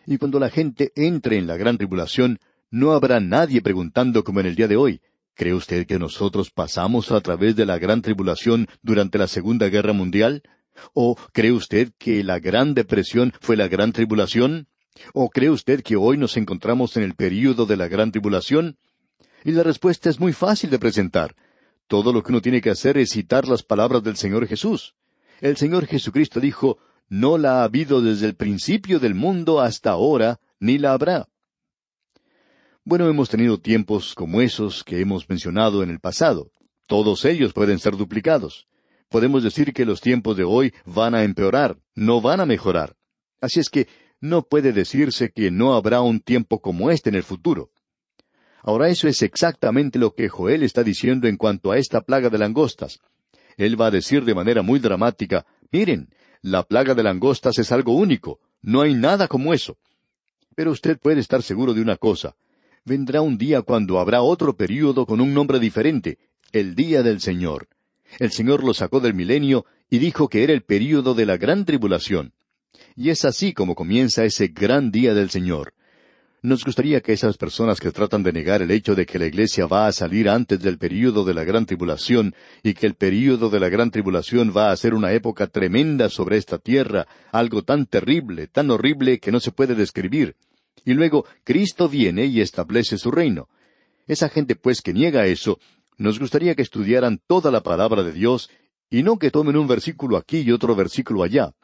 Y 0.06 0.18
cuando 0.18 0.38
la 0.38 0.50
gente 0.50 0.92
entre 0.94 1.36
en 1.36 1.48
la 1.48 1.56
gran 1.56 1.78
tribulación, 1.78 2.38
no 2.70 2.92
habrá 2.92 3.18
nadie 3.18 3.60
preguntando 3.60 4.22
como 4.22 4.40
en 4.40 4.46
el 4.46 4.54
día 4.54 4.68
de 4.68 4.76
hoy, 4.76 5.00
¿cree 5.36 5.54
usted 5.54 5.86
que 5.86 5.98
nosotros 5.98 6.50
pasamos 6.50 7.12
a 7.12 7.20
través 7.20 7.54
de 7.54 7.66
la 7.66 7.78
gran 7.78 8.02
tribulación 8.02 8.66
durante 8.82 9.18
la 9.18 9.28
Segunda 9.28 9.68
Guerra 9.68 9.92
Mundial? 9.92 10.42
¿O 10.94 11.16
cree 11.32 11.52
usted 11.52 11.92
que 11.98 12.24
la 12.24 12.38
Gran 12.40 12.74
Depresión 12.74 13.32
fue 13.40 13.56
la 13.56 13.68
Gran 13.68 13.92
Tribulación? 13.92 14.66
¿O 15.12 15.28
cree 15.28 15.50
usted 15.50 15.82
que 15.82 15.96
hoy 15.96 16.16
nos 16.16 16.36
encontramos 16.36 16.96
en 16.96 17.02
el 17.02 17.14
período 17.14 17.66
de 17.66 17.76
la 17.76 17.86
Gran 17.86 18.10
Tribulación? 18.10 18.78
Y 19.44 19.52
la 19.52 19.62
respuesta 19.62 20.10
es 20.10 20.18
muy 20.18 20.32
fácil 20.32 20.70
de 20.70 20.78
presentar. 20.78 21.36
Todo 21.86 22.12
lo 22.12 22.22
que 22.22 22.32
uno 22.32 22.40
tiene 22.40 22.60
que 22.60 22.70
hacer 22.70 22.96
es 22.98 23.10
citar 23.10 23.46
las 23.46 23.62
palabras 23.62 24.02
del 24.02 24.16
Señor 24.16 24.46
Jesús. 24.48 24.94
El 25.40 25.56
Señor 25.56 25.86
Jesucristo 25.86 26.40
dijo, 26.40 26.78
No 27.08 27.38
la 27.38 27.60
ha 27.60 27.64
habido 27.64 28.00
desde 28.00 28.26
el 28.26 28.34
principio 28.34 28.98
del 28.98 29.14
mundo 29.14 29.60
hasta 29.60 29.90
ahora, 29.90 30.40
ni 30.58 30.78
la 30.78 30.92
habrá. 30.92 31.28
Bueno, 32.86 33.06
hemos 33.08 33.28
tenido 33.28 33.58
tiempos 33.58 34.14
como 34.14 34.40
esos 34.40 34.82
que 34.82 35.02
hemos 35.02 35.28
mencionado 35.28 35.82
en 35.82 35.90
el 35.90 36.00
pasado. 36.00 36.50
Todos 36.86 37.26
ellos 37.26 37.52
pueden 37.52 37.78
ser 37.78 37.98
duplicados 37.98 38.66
podemos 39.08 39.42
decir 39.42 39.72
que 39.72 39.84
los 39.84 40.00
tiempos 40.00 40.36
de 40.36 40.44
hoy 40.44 40.74
van 40.84 41.14
a 41.14 41.24
empeorar, 41.24 41.78
no 41.94 42.20
van 42.20 42.40
a 42.40 42.46
mejorar. 42.46 42.96
Así 43.40 43.60
es 43.60 43.70
que 43.70 43.88
no 44.20 44.42
puede 44.42 44.72
decirse 44.72 45.30
que 45.30 45.50
no 45.50 45.74
habrá 45.74 46.00
un 46.00 46.20
tiempo 46.20 46.60
como 46.60 46.90
este 46.90 47.10
en 47.10 47.14
el 47.14 47.22
futuro. 47.22 47.70
Ahora 48.62 48.88
eso 48.88 49.06
es 49.06 49.22
exactamente 49.22 49.98
lo 49.98 50.14
que 50.14 50.28
Joel 50.28 50.62
está 50.62 50.82
diciendo 50.82 51.28
en 51.28 51.36
cuanto 51.36 51.70
a 51.70 51.78
esta 51.78 52.00
plaga 52.00 52.30
de 52.30 52.38
langostas. 52.38 52.98
Él 53.56 53.80
va 53.80 53.86
a 53.86 53.90
decir 53.90 54.24
de 54.24 54.34
manera 54.34 54.62
muy 54.62 54.80
dramática, 54.80 55.46
miren, 55.70 56.10
la 56.42 56.62
plaga 56.64 56.94
de 56.94 57.02
langostas 57.02 57.58
es 57.58 57.70
algo 57.72 57.94
único, 57.94 58.40
no 58.60 58.82
hay 58.82 58.94
nada 58.94 59.28
como 59.28 59.54
eso. 59.54 59.78
Pero 60.54 60.72
usted 60.72 60.98
puede 60.98 61.20
estar 61.20 61.42
seguro 61.42 61.74
de 61.74 61.80
una 61.80 61.96
cosa, 61.96 62.34
vendrá 62.86 63.20
un 63.20 63.36
día 63.36 63.62
cuando 63.62 63.98
habrá 63.98 64.22
otro 64.22 64.56
período 64.56 65.06
con 65.06 65.20
un 65.20 65.34
nombre 65.34 65.58
diferente, 65.58 66.18
el 66.52 66.76
día 66.76 67.02
del 67.02 67.20
Señor. 67.20 67.68
El 68.20 68.30
Señor 68.30 68.62
lo 68.64 68.72
sacó 68.72 69.00
del 69.00 69.12
milenio 69.12 69.66
y 69.90 69.98
dijo 69.98 70.28
que 70.28 70.44
era 70.44 70.52
el 70.52 70.62
período 70.62 71.14
de 71.14 71.26
la 71.26 71.36
gran 71.36 71.64
tribulación. 71.64 72.32
Y 72.94 73.10
es 73.10 73.24
así 73.24 73.52
como 73.52 73.74
comienza 73.74 74.24
ese 74.24 74.48
gran 74.48 74.92
día 74.92 75.14
del 75.14 75.30
Señor. 75.30 75.74
Nos 76.42 76.64
gustaría 76.64 77.00
que 77.00 77.12
esas 77.12 77.36
personas 77.36 77.80
que 77.80 77.90
tratan 77.90 78.22
de 78.22 78.32
negar 78.32 78.62
el 78.62 78.70
hecho 78.70 78.94
de 78.94 79.04
que 79.04 79.18
la 79.18 79.26
Iglesia 79.26 79.66
va 79.66 79.88
a 79.88 79.92
salir 79.92 80.28
antes 80.28 80.60
del 80.60 80.78
período 80.78 81.24
de 81.24 81.34
la 81.34 81.42
gran 81.42 81.66
tribulación 81.66 82.36
y 82.62 82.74
que 82.74 82.86
el 82.86 82.94
período 82.94 83.50
de 83.50 83.58
la 83.58 83.68
gran 83.68 83.90
tribulación 83.90 84.52
va 84.56 84.70
a 84.70 84.76
ser 84.76 84.94
una 84.94 85.12
época 85.12 85.48
tremenda 85.48 86.08
sobre 86.08 86.36
esta 86.36 86.58
tierra, 86.58 87.08
algo 87.32 87.64
tan 87.64 87.86
terrible, 87.86 88.46
tan 88.46 88.70
horrible 88.70 89.18
que 89.18 89.32
no 89.32 89.40
se 89.40 89.50
puede 89.50 89.74
describir. 89.74 90.36
Y 90.84 90.94
luego 90.94 91.24
Cristo 91.44 91.88
viene 91.88 92.26
y 92.26 92.40
establece 92.40 92.98
su 92.98 93.10
reino. 93.10 93.48
Esa 94.06 94.28
gente 94.28 94.54
pues 94.54 94.82
que 94.82 94.92
niega 94.92 95.26
eso 95.26 95.58
nos 95.98 96.18
gustaría 96.18 96.54
que 96.54 96.62
estudiaran 96.62 97.20
toda 97.26 97.50
la 97.50 97.62
palabra 97.62 98.02
de 98.02 98.12
Dios 98.12 98.50
y 98.90 99.02
no 99.02 99.18
que 99.18 99.30
tomen 99.30 99.56
un 99.56 99.66
versículo 99.66 100.16
aquí 100.16 100.40
y 100.40 100.52
otro 100.52 100.76
versículo 100.76 101.22
allá. 101.22 101.54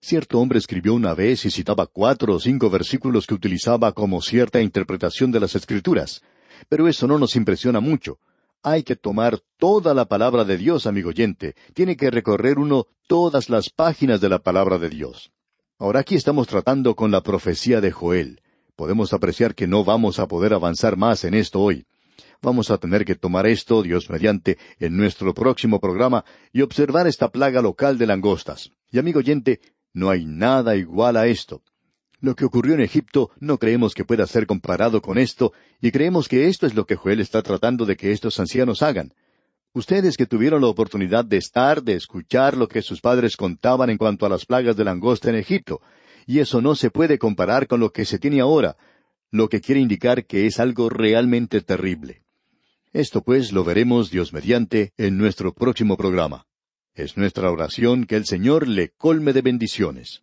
Cierto 0.00 0.38
hombre 0.38 0.58
escribió 0.58 0.94
una 0.94 1.14
vez 1.14 1.44
y 1.44 1.50
citaba 1.50 1.86
cuatro 1.86 2.34
o 2.34 2.40
cinco 2.40 2.70
versículos 2.70 3.26
que 3.26 3.34
utilizaba 3.34 3.92
como 3.92 4.20
cierta 4.22 4.60
interpretación 4.60 5.30
de 5.30 5.40
las 5.40 5.54
Escrituras. 5.54 6.22
Pero 6.68 6.88
eso 6.88 7.06
no 7.06 7.18
nos 7.18 7.36
impresiona 7.36 7.80
mucho. 7.80 8.18
Hay 8.62 8.82
que 8.82 8.96
tomar 8.96 9.40
toda 9.58 9.92
la 9.92 10.06
palabra 10.06 10.44
de 10.44 10.56
Dios, 10.56 10.86
amigo 10.86 11.10
oyente. 11.10 11.54
Tiene 11.74 11.96
que 11.96 12.10
recorrer 12.10 12.58
uno 12.58 12.86
todas 13.06 13.50
las 13.50 13.68
páginas 13.68 14.20
de 14.20 14.30
la 14.30 14.38
palabra 14.38 14.78
de 14.78 14.88
Dios. 14.88 15.33
Ahora 15.76 16.00
aquí 16.00 16.14
estamos 16.14 16.46
tratando 16.46 16.94
con 16.94 17.10
la 17.10 17.20
profecía 17.22 17.80
de 17.80 17.90
Joel. 17.90 18.40
Podemos 18.76 19.12
apreciar 19.12 19.56
que 19.56 19.66
no 19.66 19.82
vamos 19.82 20.20
a 20.20 20.28
poder 20.28 20.54
avanzar 20.54 20.96
más 20.96 21.24
en 21.24 21.34
esto 21.34 21.60
hoy. 21.60 21.84
Vamos 22.40 22.70
a 22.70 22.78
tener 22.78 23.04
que 23.04 23.16
tomar 23.16 23.46
esto, 23.46 23.82
Dios 23.82 24.08
mediante, 24.08 24.56
en 24.78 24.96
nuestro 24.96 25.34
próximo 25.34 25.80
programa 25.80 26.24
y 26.52 26.62
observar 26.62 27.08
esta 27.08 27.28
plaga 27.28 27.60
local 27.60 27.98
de 27.98 28.06
langostas. 28.06 28.70
Y 28.92 28.98
amigo 29.00 29.18
oyente, 29.18 29.60
no 29.92 30.10
hay 30.10 30.26
nada 30.26 30.76
igual 30.76 31.16
a 31.16 31.26
esto. 31.26 31.62
Lo 32.20 32.36
que 32.36 32.44
ocurrió 32.44 32.74
en 32.74 32.80
Egipto 32.80 33.30
no 33.40 33.58
creemos 33.58 33.94
que 33.94 34.04
pueda 34.04 34.28
ser 34.28 34.46
comparado 34.46 35.02
con 35.02 35.18
esto, 35.18 35.52
y 35.80 35.90
creemos 35.90 36.28
que 36.28 36.46
esto 36.46 36.66
es 36.66 36.74
lo 36.74 36.86
que 36.86 36.94
Joel 36.94 37.18
está 37.18 37.42
tratando 37.42 37.84
de 37.84 37.96
que 37.96 38.12
estos 38.12 38.38
ancianos 38.38 38.82
hagan. 38.82 39.12
Ustedes 39.74 40.16
que 40.16 40.26
tuvieron 40.26 40.60
la 40.60 40.68
oportunidad 40.68 41.24
de 41.24 41.36
estar, 41.36 41.82
de 41.82 41.94
escuchar 41.94 42.56
lo 42.56 42.68
que 42.68 42.80
sus 42.80 43.00
padres 43.00 43.36
contaban 43.36 43.90
en 43.90 43.98
cuanto 43.98 44.24
a 44.24 44.28
las 44.28 44.46
plagas 44.46 44.76
de 44.76 44.84
langosta 44.84 45.30
en 45.30 45.34
Egipto, 45.34 45.80
y 46.26 46.38
eso 46.38 46.62
no 46.62 46.76
se 46.76 46.90
puede 46.90 47.18
comparar 47.18 47.66
con 47.66 47.80
lo 47.80 47.90
que 47.90 48.04
se 48.04 48.20
tiene 48.20 48.40
ahora, 48.40 48.76
lo 49.32 49.48
que 49.48 49.60
quiere 49.60 49.80
indicar 49.80 50.26
que 50.26 50.46
es 50.46 50.60
algo 50.60 50.88
realmente 50.90 51.60
terrible. 51.60 52.22
Esto 52.92 53.22
pues 53.22 53.52
lo 53.52 53.64
veremos 53.64 54.12
Dios 54.12 54.32
mediante 54.32 54.92
en 54.96 55.18
nuestro 55.18 55.52
próximo 55.52 55.96
programa. 55.96 56.46
Es 56.94 57.16
nuestra 57.16 57.50
oración 57.50 58.04
que 58.04 58.14
el 58.14 58.26
Señor 58.26 58.68
le 58.68 58.90
colme 58.90 59.32
de 59.32 59.42
bendiciones. 59.42 60.22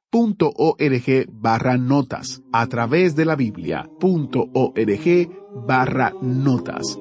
Biblia.org 0.11 1.29
barra 1.31 1.77
notas, 1.77 2.41
a 2.51 2.67
través 2.67 3.15
de 3.15 3.25
la 3.25 3.35
Biblia.org 3.35 5.29
barra 5.65 6.13
notas. 6.21 6.99